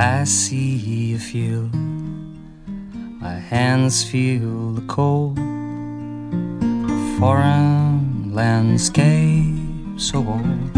[0.00, 1.68] Eyes see you feel,
[3.20, 5.36] my hands feel the cold.
[5.36, 9.56] A foreign landscape
[9.96, 10.76] so old.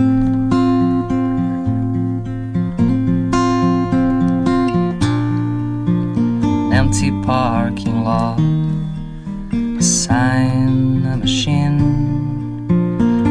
[6.72, 11.76] Empty parking lot, a sign, a machine,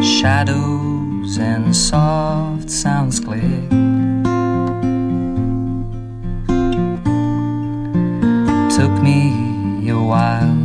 [0.04, 3.72] shadows and soft sounds click.
[8.80, 10.56] Took me a while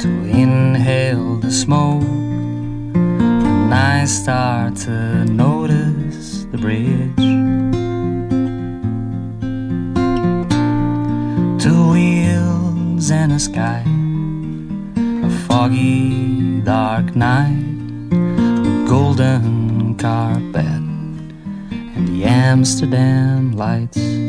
[0.00, 2.02] to inhale the smoke.
[2.02, 7.26] And I start to notice the bridge.
[11.62, 13.84] Two wheels and a sky,
[15.28, 17.62] a foggy, dark night,
[18.10, 20.82] a golden carpet,
[21.94, 24.25] and the Amsterdam lights.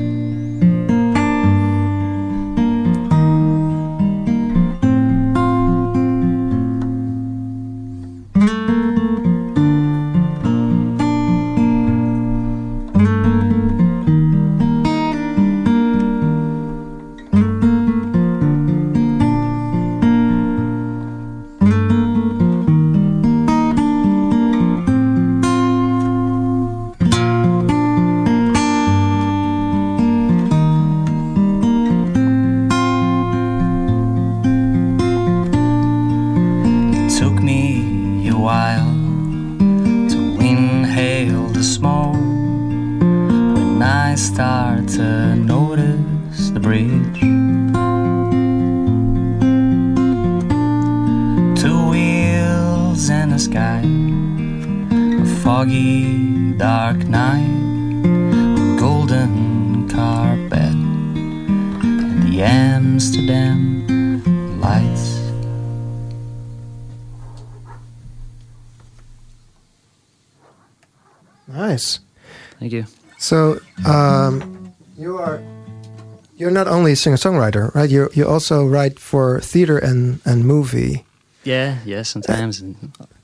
[76.98, 77.90] Singer songwriter, right?
[77.90, 81.04] You you also write for theater and and movie.
[81.44, 82.62] Yeah, yeah, sometimes.
[82.62, 82.76] and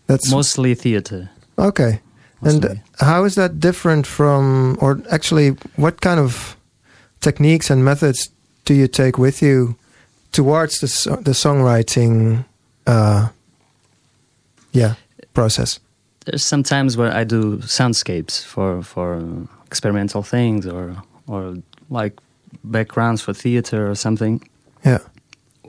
[0.08, 1.30] That's Mostly theater.
[1.58, 2.00] okay.
[2.42, 2.70] Mostly.
[2.70, 6.56] And how is that different from, or actually, what kind of
[7.20, 8.30] techniques and methods
[8.66, 9.76] do you take with you
[10.32, 10.88] towards the
[11.24, 12.44] the songwriting,
[12.88, 13.30] uh,
[14.74, 14.96] yeah,
[15.34, 15.80] process?
[16.26, 19.22] There's sometimes where I do soundscapes for for
[19.68, 20.96] experimental things or
[21.28, 21.56] or
[21.90, 22.14] like
[22.64, 24.42] backgrounds for theater or something.
[24.86, 25.00] Yeah.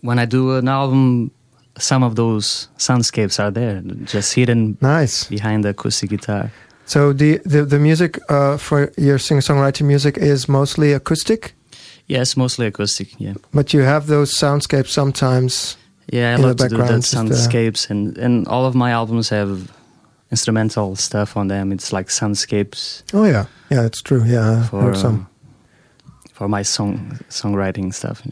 [0.02, 1.30] When I do an album,
[1.78, 5.24] some of those soundscapes are there, just hidden Nice.
[5.28, 6.50] behind the acoustic guitar.
[6.86, 11.52] So the the, the music uh, for your singer songwriting music is mostly acoustic,
[12.06, 13.08] Yes, mostly acoustic.
[13.18, 15.76] Yeah, but you have those soundscapes sometimes.
[16.12, 16.32] yeah.
[16.32, 18.74] I In the love to do the background, just, uh, soundscapes, and and all of
[18.74, 19.70] my albums have
[20.30, 21.72] instrumental stuff on them.
[21.72, 24.22] It's like soundscapes Oh yeah, yeah, it's true.
[24.24, 25.14] Yeah, for some.
[25.14, 25.26] um,
[26.34, 28.22] for my song songwriting stuff.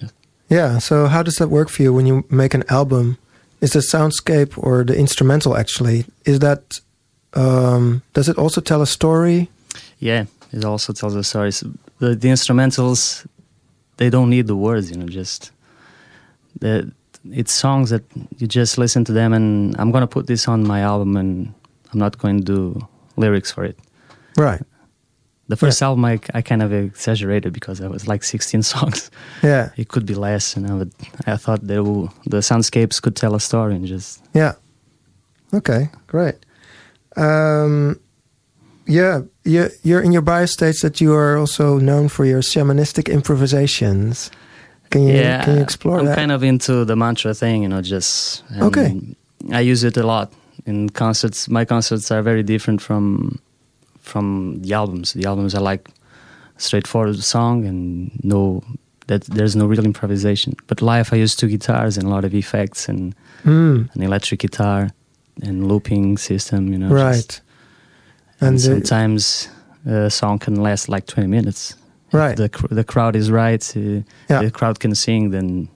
[0.49, 0.79] Yeah.
[0.79, 3.17] So how does that work for you when you make an album?
[3.63, 6.81] is the soundscape or the instrumental actually is that
[7.35, 9.49] um, does it also tell a story?
[10.01, 11.65] Yeah, it also tells the stories.
[11.99, 13.25] The, the instrumentals,
[13.97, 15.51] they don't need the words, you know, just
[16.59, 16.93] the
[17.31, 18.03] it's songs that
[18.37, 21.55] you just listen to them, and I'm gonna put this on my album, and
[21.93, 23.79] I'm not going to do lyrics for it.
[24.37, 24.61] Right.
[25.49, 29.11] The first album, I, I kind of exaggerated because it was like 16 songs.
[29.43, 29.71] Yeah.
[29.77, 30.89] It could be less, you know, but
[31.27, 34.55] I thought they will, the soundscapes could tell a story and just Yeah.
[35.53, 36.37] Okay, great.
[37.17, 38.01] Um,
[38.87, 43.13] yeah, you, you're in your bio states that you are also known for your shamanistic
[43.13, 44.31] improvisations.
[44.91, 46.17] Can you yeah, can you explore I'm that?
[46.17, 48.99] kind of into the mantra thing, you know, just Okay.
[49.53, 50.33] I use it a lot
[50.67, 51.49] in concerts.
[51.49, 53.39] My concerts are very different from
[54.03, 55.13] from the albums.
[55.15, 55.89] The albums are like
[56.57, 58.63] straightforward song and no
[59.07, 60.55] that there's no real improvisation.
[60.69, 64.39] But live, I use two guitars and a lot of effects and Mm, an electric
[64.41, 64.91] guitar
[65.43, 66.73] and looping system.
[66.73, 67.41] You know, just- right.
[68.41, 69.49] and And uh, sometimes
[69.85, 71.75] a song can last like 20 minutes.
[72.09, 72.37] If Right.
[72.37, 73.77] The the crowd is right.
[73.77, 73.81] Uh,
[74.31, 74.43] Yeah.
[74.45, 75.31] The crowd can sing.
[75.33, 75.69] Then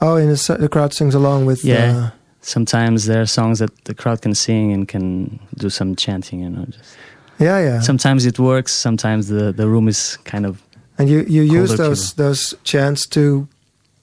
[0.00, 1.64] oh, and the, the crowd sings along with.
[1.64, 1.96] Yeah.
[1.96, 2.10] Uh,
[2.40, 6.40] sometimes there are songs that the crowd can sing and can do some chanting.
[6.40, 6.96] You know, just
[7.40, 7.80] yeah, yeah.
[7.80, 8.72] sometimes it works.
[8.72, 10.62] Sometimes the the room is kind of
[10.98, 13.48] and you you use those those chants to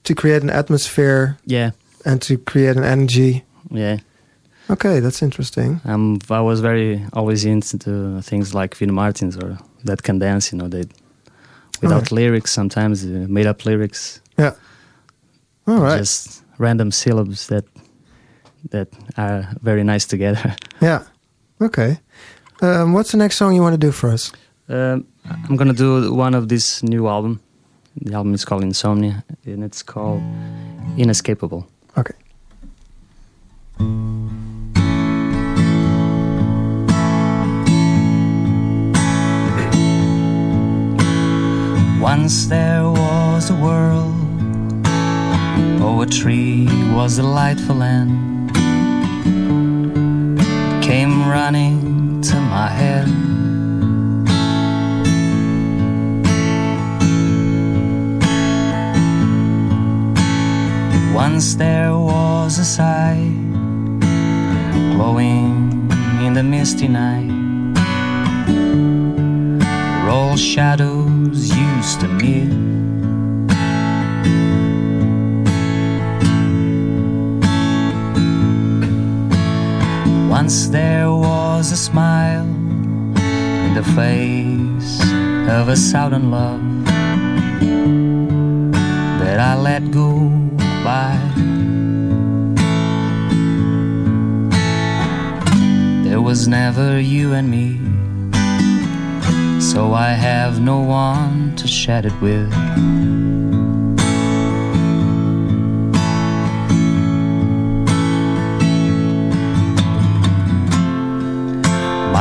[0.04, 1.72] to create an atmosphere yeah
[2.06, 3.44] and to create an energy.
[3.72, 3.98] yeah.
[4.70, 5.80] Okay, that's interesting.
[5.86, 10.52] Um, I was very always into things like Vin Martins or Dead Can Dance.
[10.52, 10.84] You know, they
[11.82, 12.52] without lyrics.
[12.52, 14.22] Sometimes uh, made up lyrics.
[14.38, 14.54] Yeah.
[15.68, 15.98] All right.
[15.98, 17.66] Just random syllables that
[18.72, 20.56] that are very nice together.
[20.82, 21.04] Yeah.
[21.62, 21.98] Okay.
[22.62, 24.32] Um, what's the next song you want to do for us?
[24.68, 25.06] Um,
[25.48, 27.40] I'm gonna do one of this new album.
[28.02, 30.22] The album is called Insomnia, and it's called
[30.98, 31.68] Inescapable.
[31.98, 32.14] Okay.
[42.02, 44.16] Once there was a world,
[45.80, 48.50] poetry was a tree was delightful and
[50.84, 53.08] came running to my head.
[61.14, 63.32] Once there was a sight
[64.94, 65.90] glowing
[66.26, 67.32] in the misty night
[70.04, 72.87] where all shadows used to meet.
[80.30, 82.46] Once there was a smile
[83.66, 85.02] in the face
[85.50, 86.86] of a southern love
[89.22, 90.30] that I let go
[90.84, 91.18] by.
[96.04, 97.88] There was never you and me
[99.78, 102.52] so I have no one to share it with.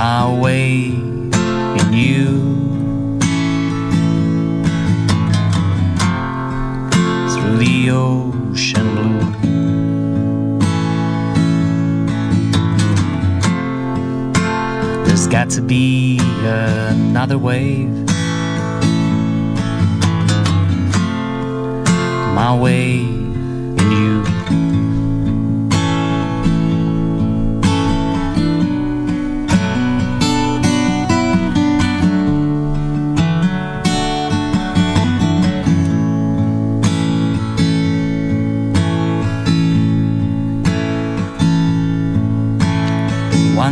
[0.09, 2.29] My way in you
[7.33, 9.33] through the ocean blue.
[15.07, 17.91] There's got to be another wave.
[22.33, 23.16] My wave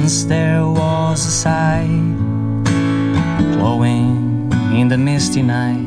[0.01, 1.87] Once there was a sight
[3.55, 5.87] glowing in the misty night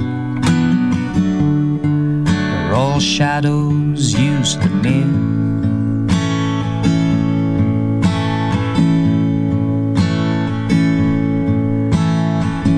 [2.24, 5.12] where all shadows used to meet.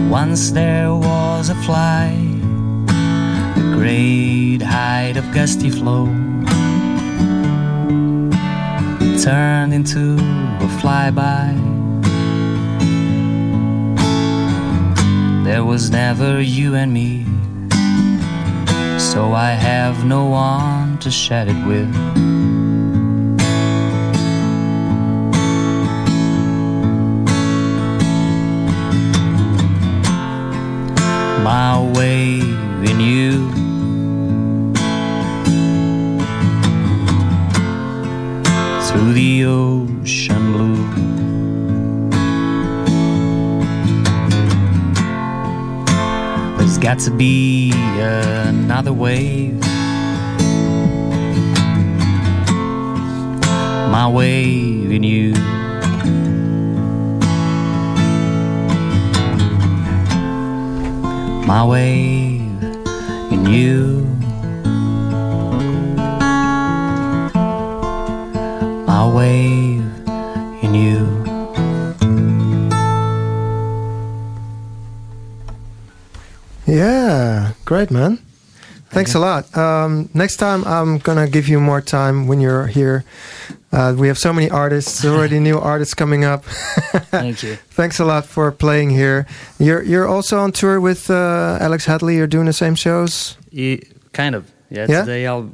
[0.09, 2.09] Once there was a fly,
[3.55, 6.07] the great height of gusty flow
[9.23, 11.53] turned into a flyby.
[15.43, 17.25] There was never you and me,
[18.97, 22.38] so I have no one to share it with.
[46.99, 49.57] To be another wave.
[53.89, 55.33] My wave in you.
[61.47, 62.18] My wave
[77.79, 78.19] great, man.
[78.89, 79.55] Thanks a lot.
[79.55, 83.03] Um, next time, I'm gonna give you more time when you're here.
[83.71, 86.43] Uh, we have so many artists already, new artists coming up.
[87.11, 87.55] Thank you.
[87.69, 89.27] Thanks a lot for playing here.
[89.59, 92.15] You're you're also on tour with uh, Alex Hedley.
[92.15, 93.37] You're doing the same shows.
[93.51, 94.43] E- kind of.
[94.71, 94.87] Yeah.
[94.89, 95.01] Yeah?
[95.01, 95.49] Today I'll.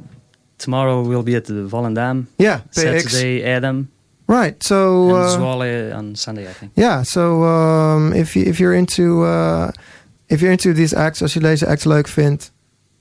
[0.58, 2.26] Tomorrow we'll be at the Volendam.
[2.38, 3.10] Yeah, PX.
[3.10, 3.88] Saturday Adam.
[4.28, 4.60] Right.
[4.62, 6.72] So and uh, Zwolle on Sunday, I think.
[6.74, 7.02] yeah.
[7.04, 9.70] So um, if you, if you're into uh,
[10.26, 12.52] if you're into these acts, als je deze acts leuk vindt,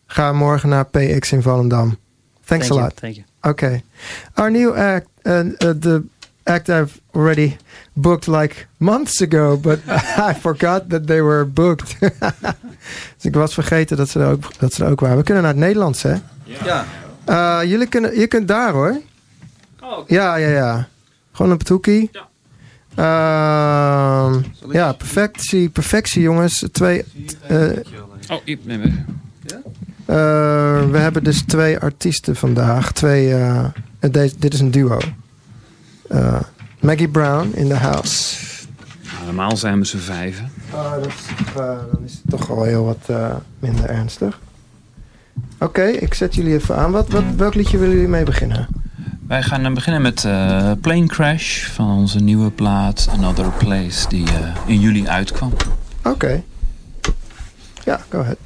[0.06, 1.98] ga morgen naar PX in Volendam.
[2.46, 2.82] Thanks Thank a you.
[2.82, 2.96] lot.
[2.96, 3.26] Thank you.
[3.42, 3.84] Okay.
[4.34, 6.04] Our new act, uh, uh, the
[6.44, 7.58] act I've already
[7.94, 9.80] booked like months ago, but
[10.30, 11.96] I forgot that they were booked.
[13.16, 15.18] dus ik was vergeten dat ze, er ook, dat ze er ook waren.
[15.18, 16.16] We kunnen naar het Nederlands, hè?
[16.44, 16.86] Ja.
[17.30, 19.02] Uh, jullie kunnen, je kunt daar hoor.
[20.08, 20.88] Ja, ja, ja.
[21.32, 22.10] Gewoon op het hoekie.
[22.12, 22.28] Ja.
[24.76, 26.66] Ja, perfectie, perfectie jongens.
[26.72, 27.04] Twee,
[27.48, 27.72] eh,
[28.30, 29.04] Oh, ik mee.
[30.06, 32.92] eh, we hebben dus twee artiesten vandaag.
[32.92, 33.66] Twee, eh,
[34.38, 35.00] dit is een duo.
[36.80, 38.36] Maggie Brown in the house.
[39.14, 40.52] Nou, normaal zijn we z'n vijven.
[40.72, 43.10] Ah, dat is, dan is het toch wel heel wat
[43.60, 44.40] minder ernstig.
[45.60, 46.92] Oké, ik zet jullie even aan.
[46.92, 48.68] Wat, wat, welk liedje willen jullie mee beginnen?
[49.28, 54.28] Wij gaan eh, beginnen met eh, Plane Crash van onze nieuwe plaat Another Place die
[54.28, 55.54] eh, in juli uitkwam.
[56.04, 56.44] Oké.
[57.84, 58.38] Ja, go ahead.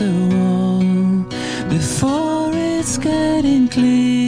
[0.00, 0.80] the wall
[1.68, 4.19] before it's getting clear.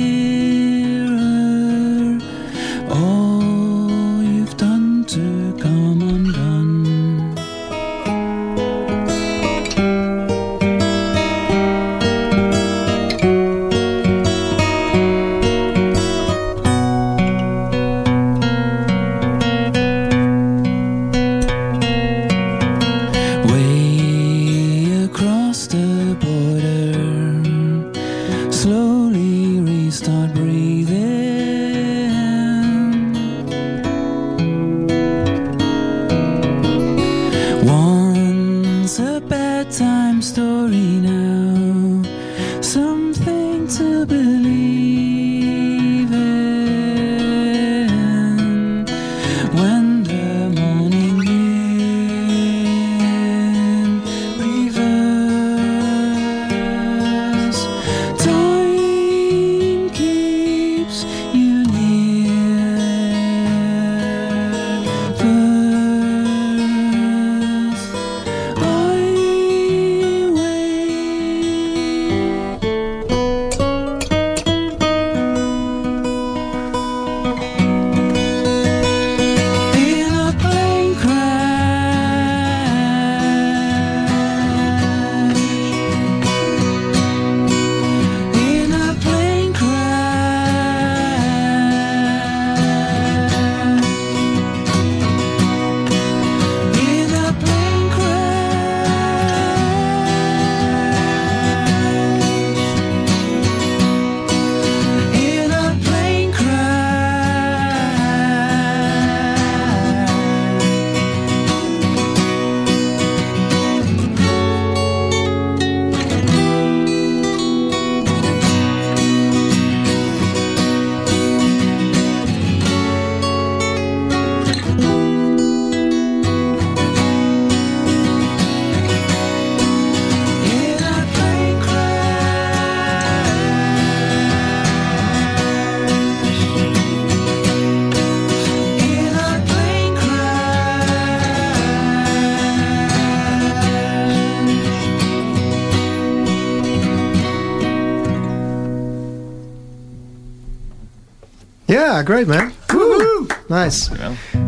[152.03, 152.53] Ja, great man.
[152.67, 153.27] Woehoe.
[153.49, 153.91] Nice.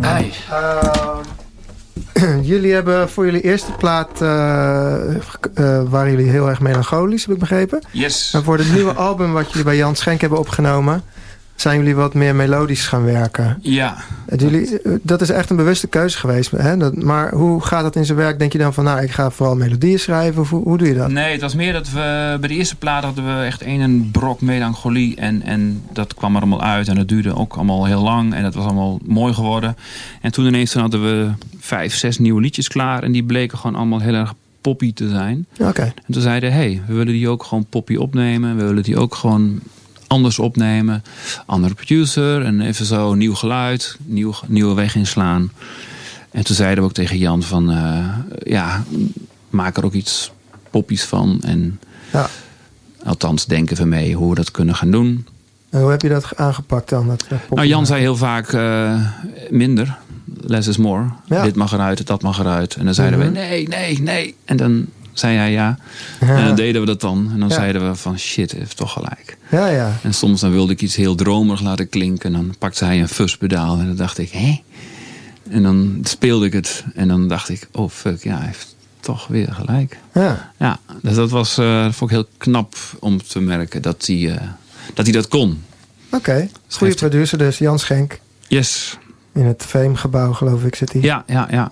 [0.01, 0.33] Hey.
[0.51, 1.17] Uh,
[2.51, 4.23] jullie hebben voor jullie eerste plaat...
[4.23, 4.29] Uh,
[5.55, 7.83] uh, waren jullie heel erg melancholisch, heb ik begrepen.
[7.91, 8.33] Yes.
[8.33, 11.03] En voor het nieuwe album wat jullie bij Jan Schenk hebben opgenomen...
[11.55, 13.59] zijn jullie wat meer melodisch gaan werken.
[13.61, 13.97] Ja.
[14.37, 16.51] Jullie, dat is echt een bewuste keuze geweest.
[16.51, 16.77] Hè?
[16.77, 18.39] Dat, maar hoe gaat dat in zijn werk?
[18.39, 20.41] Denk je dan van, nou, ik ga vooral melodieën schrijven?
[20.43, 21.11] Of hoe, hoe doe je dat?
[21.11, 24.41] Nee, het was meer dat we bij de eerste plaat hadden we echt een brok
[24.41, 25.17] melancholie.
[25.17, 26.89] En, en dat kwam er allemaal uit.
[26.89, 28.35] En dat duurde ook allemaal heel lang.
[28.35, 29.77] En dat was allemaal mooi geworden.
[30.21, 33.03] En toen ineens toen hadden we vijf, zes nieuwe liedjes klaar.
[33.03, 35.47] En die bleken gewoon allemaal heel erg poppy te zijn.
[35.53, 35.69] Oké.
[35.69, 35.87] Okay.
[35.87, 38.57] En toen zeiden hé, hey, we willen die ook gewoon poppy opnemen.
[38.57, 39.61] We willen die ook gewoon
[40.07, 41.03] anders opnemen.
[41.47, 45.51] Andere producer en even zo nieuw geluid, nieuw, nieuwe weg inslaan.
[46.31, 48.09] En toen zeiden we ook tegen Jan van, uh,
[48.43, 48.85] ja,
[49.51, 50.33] maak er ook iets
[50.71, 51.41] poppies van.
[51.43, 51.81] En
[52.13, 52.29] ja.
[53.05, 55.27] althans denken we mee hoe we dat kunnen gaan doen.
[55.71, 57.07] En hoe heb je dat aangepakt dan?
[57.07, 59.01] Dat, nou, Jan zei heel vaak uh,
[59.51, 59.97] minder.
[60.41, 61.05] Less is more.
[61.27, 61.43] Ja.
[61.43, 62.75] Dit mag eruit, dat mag eruit.
[62.75, 63.35] En dan zeiden mm -hmm.
[63.35, 64.35] we nee, nee, nee.
[64.45, 65.79] En dan zei hij ja.
[66.21, 66.37] ja.
[66.37, 67.31] En dan deden we dat dan.
[67.33, 67.55] En dan ja.
[67.55, 69.37] zeiden we van shit, heeft toch gelijk.
[69.51, 69.93] Ja, ja.
[70.03, 72.35] En soms dan wilde ik iets heel dromerig laten klinken.
[72.35, 73.79] En dan pakte hij een fuzzpedaal.
[73.79, 74.63] En dan dacht ik, hé?
[75.49, 76.85] En dan speelde ik het.
[76.95, 79.99] En dan dacht ik, oh fuck, ja, hij heeft toch weer gelijk.
[80.15, 80.53] Ja.
[80.59, 84.35] Ja, dus dat was, uh, vond ik heel knap om te merken dat hij, uh,
[84.95, 85.63] dat, hij dat kon.
[86.07, 86.51] Oké, okay.
[86.69, 88.21] goede producer dus, Jan Schenk.
[88.49, 88.99] Yes.
[89.33, 91.03] In het Veemgebouw geloof ik zit hij.
[91.03, 91.71] Ja, ja, ja.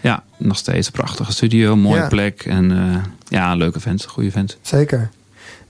[0.00, 2.08] Ja, nog steeds een prachtige studio, mooie Ja.
[2.08, 2.42] plek.
[2.44, 2.96] En uh,
[3.28, 4.56] ja, leuke vent, goede vent.
[4.62, 5.10] Zeker.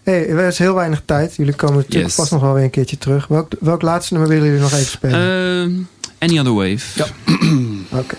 [0.02, 1.36] Hey, er is heel weinig tijd.
[1.36, 2.14] Jullie komen natuurlijk Yes.
[2.14, 3.26] vast nog wel weer een keertje terug.
[3.26, 5.20] Welk, welk laatste nummer willen jullie nog even spelen?
[5.70, 5.84] Uh,
[6.18, 6.78] any Other Wave.
[6.94, 7.06] Ja.
[8.00, 8.16] Oké.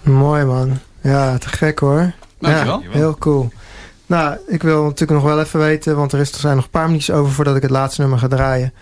[0.03, 0.79] Mooi man.
[1.01, 2.13] Ja, te gek hoor.
[2.39, 2.81] Dankjewel.
[2.81, 3.49] Ja, heel cool.
[4.05, 6.69] Nou, ik wil natuurlijk nog wel even weten, want er, is, er zijn nog een
[6.69, 8.73] paar minuutjes over voordat ik het laatste nummer ga draaien.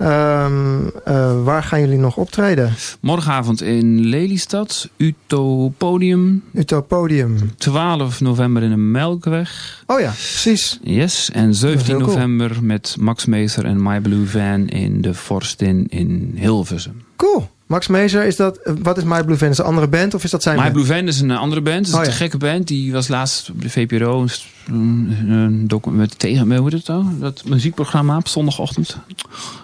[0.00, 2.72] Ehm, eh, waar gaan jullie nog optreden?
[3.00, 6.42] Morgenavond in Lelystad, Utopodium.
[6.52, 7.50] Utopodium.
[7.56, 9.82] 12 november in de Melkweg.
[9.86, 10.78] Oh ja, precies.
[10.82, 12.14] Yes, en 17 heel cool.
[12.14, 17.02] november met Max Meester en My Blue Van in de Forstin in Hilversum.
[17.16, 17.48] Cool.
[17.70, 19.48] Max Mezer, is dat, eh, wat is My Blue Van?
[19.48, 20.74] Is een andere band of is dat zijn My band?
[20.74, 21.76] Blue Van is een andere band.
[21.78, 22.12] Het is Oh, een ja.
[22.12, 22.68] gekke band.
[22.68, 24.26] Die was laatst op de VPRO.
[24.66, 27.04] Een, een docu- met tegen, hoe het nou?
[27.20, 28.96] Dat muziekprogramma op zondagochtend.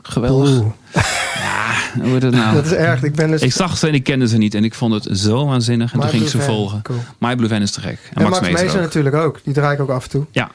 [0.02, 0.48] Geweldig.
[0.50, 0.66] Oeh,
[2.02, 2.54] Hoe het nou?
[2.54, 3.02] dat is erg.
[3.02, 3.40] Ik ben dus...
[3.42, 4.54] Ik zag ze en ik kende ze niet.
[4.54, 5.92] En ik vond het zo waanzinnig.
[5.92, 6.82] En My toen ging ik ze Van, volgen.
[6.82, 6.98] Cool.
[7.18, 7.98] My Blue Van is te gek.
[8.14, 9.40] En, En Max, Max Mezer natuurlijk ook.
[9.44, 10.24] Die draai ik ook af en toe.
[10.30, 10.50] Ja.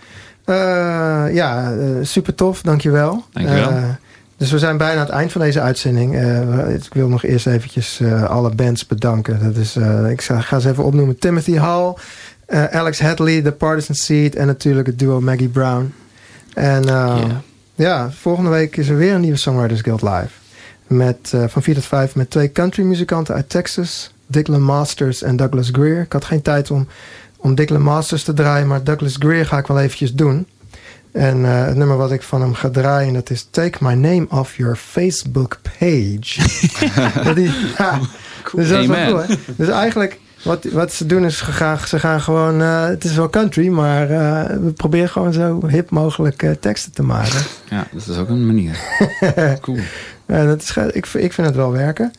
[0.45, 0.55] Eh,
[1.35, 2.61] ja, eh, super tof.
[2.61, 3.25] Dankjewel.
[3.31, 3.69] Dankjewel.
[3.69, 3.83] Eh,
[4.41, 6.15] dus we zijn bijna aan het eind van deze uitzending.
[6.15, 9.39] Eh, ik wil nog eerst eventjes eh, alle bands bedanken.
[9.43, 11.19] Dat is, eh, ik ga, ze even opnoemen.
[11.19, 11.93] Timothy Hall,
[12.47, 14.35] Alex Hadley, The Partisan Seed...
[14.35, 15.93] en natuurlijk het duo Maggie Brown.
[16.53, 17.29] En Yeah.
[17.75, 20.29] ja, volgende week is er weer een nieuwe Songwriters Guild live.
[20.87, 24.13] Met, van 4 tot 5 met twee country muzikanten uit Texas.
[24.27, 26.01] Declan Masters en Douglas Greer.
[26.01, 26.87] Ik had geen tijd om,
[27.37, 28.67] om Declan Masters te draaien...
[28.67, 30.45] maar Douglas Greer ga ik wel eventjes doen...
[31.11, 34.25] En eh, het nummer wat ik van hem ga draaien, dat is Take My Name
[34.29, 36.41] Off Your Facebook Page.
[37.23, 37.99] Dat die, ja,
[38.53, 39.35] dus dat is cool, hè?
[39.55, 43.15] Dus eigenlijk, wat, wat ze doen is, ze gaan, ze gaan gewoon, eh, het is
[43.15, 47.39] wel country, maar eh, we proberen gewoon zo hip mogelijk teksten te maken.
[47.69, 48.79] Ja, dat is ook een manier.
[49.61, 49.77] cool.
[50.25, 52.11] En dat is, ik, ik vind het wel werken.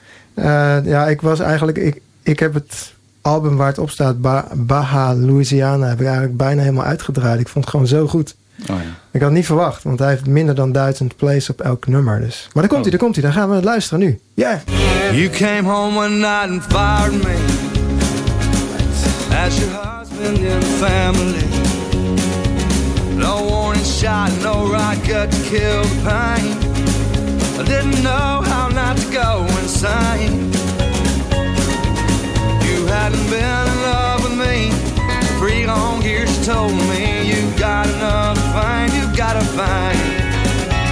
[0.84, 5.14] Ja, ik was eigenlijk, ik, ik heb het album waar het op staat, Ba- Baja
[5.14, 7.40] Louisiana, heb ik eigenlijk bijna helemaal uitgedraaid.
[7.40, 8.34] Ik vond het gewoon zo goed.
[8.70, 8.90] Oh ja.
[9.10, 12.20] Ik had het niet verwacht, want hij heeft minder dan duizend plays op elk nummer.
[12.20, 12.48] Dus.
[12.52, 13.24] Maar daar komt hij, daar komt hij.
[13.24, 14.20] Dan gaan we luisteren nu.
[14.34, 14.62] Ja.
[15.12, 17.36] You came home one night and fired me
[19.44, 21.44] as your husband in the family.
[23.16, 26.56] No warning shot, no right gut to kill the pain.
[27.60, 30.50] I didn't know how not to go insane.
[32.66, 34.70] You hadn't been in love with me
[35.38, 36.38] three long years.
[36.38, 38.41] You told me you got another
[39.32, 39.98] you gotta find.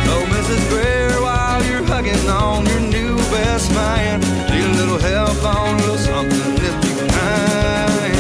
[0.09, 0.69] Oh, Mrs.
[0.69, 4.21] Greer, while you're hugging on your new best man,
[4.51, 8.11] need a little help on a little something if you can.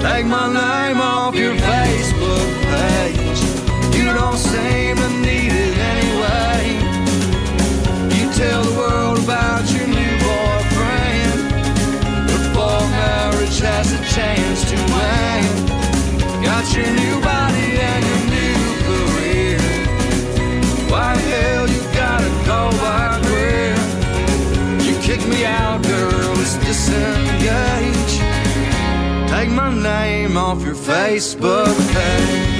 [0.00, 3.40] Take my name off your Facebook page.
[3.94, 6.78] You don't seem to need it anyway.
[8.16, 11.40] You tell the world about your new boyfriend
[12.26, 15.68] before marriage has a chance to end.
[16.44, 17.21] Got your new
[27.52, 29.30] disengage.
[29.30, 32.51] Take my name off your Facebook page.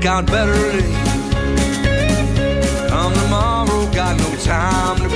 [0.00, 1.28] Think I'd better leave.
[2.88, 5.07] Come tomorrow, got no time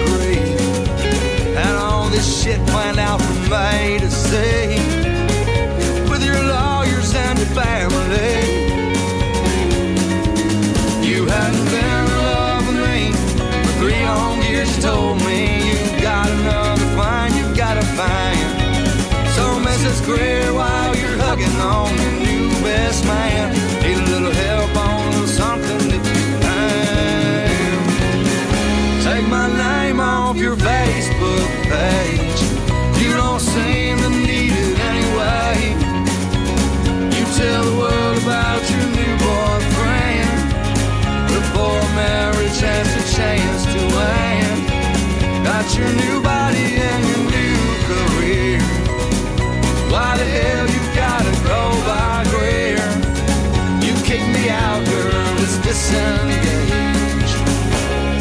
[55.93, 57.32] disengage.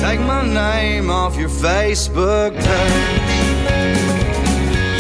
[0.02, 3.32] Take my name off your Facebook page.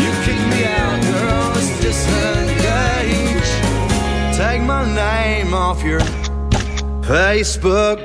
[0.01, 3.51] You kick me out, girl, let's disengage.
[4.37, 6.01] Take my name off your
[7.01, 8.00] Facebook.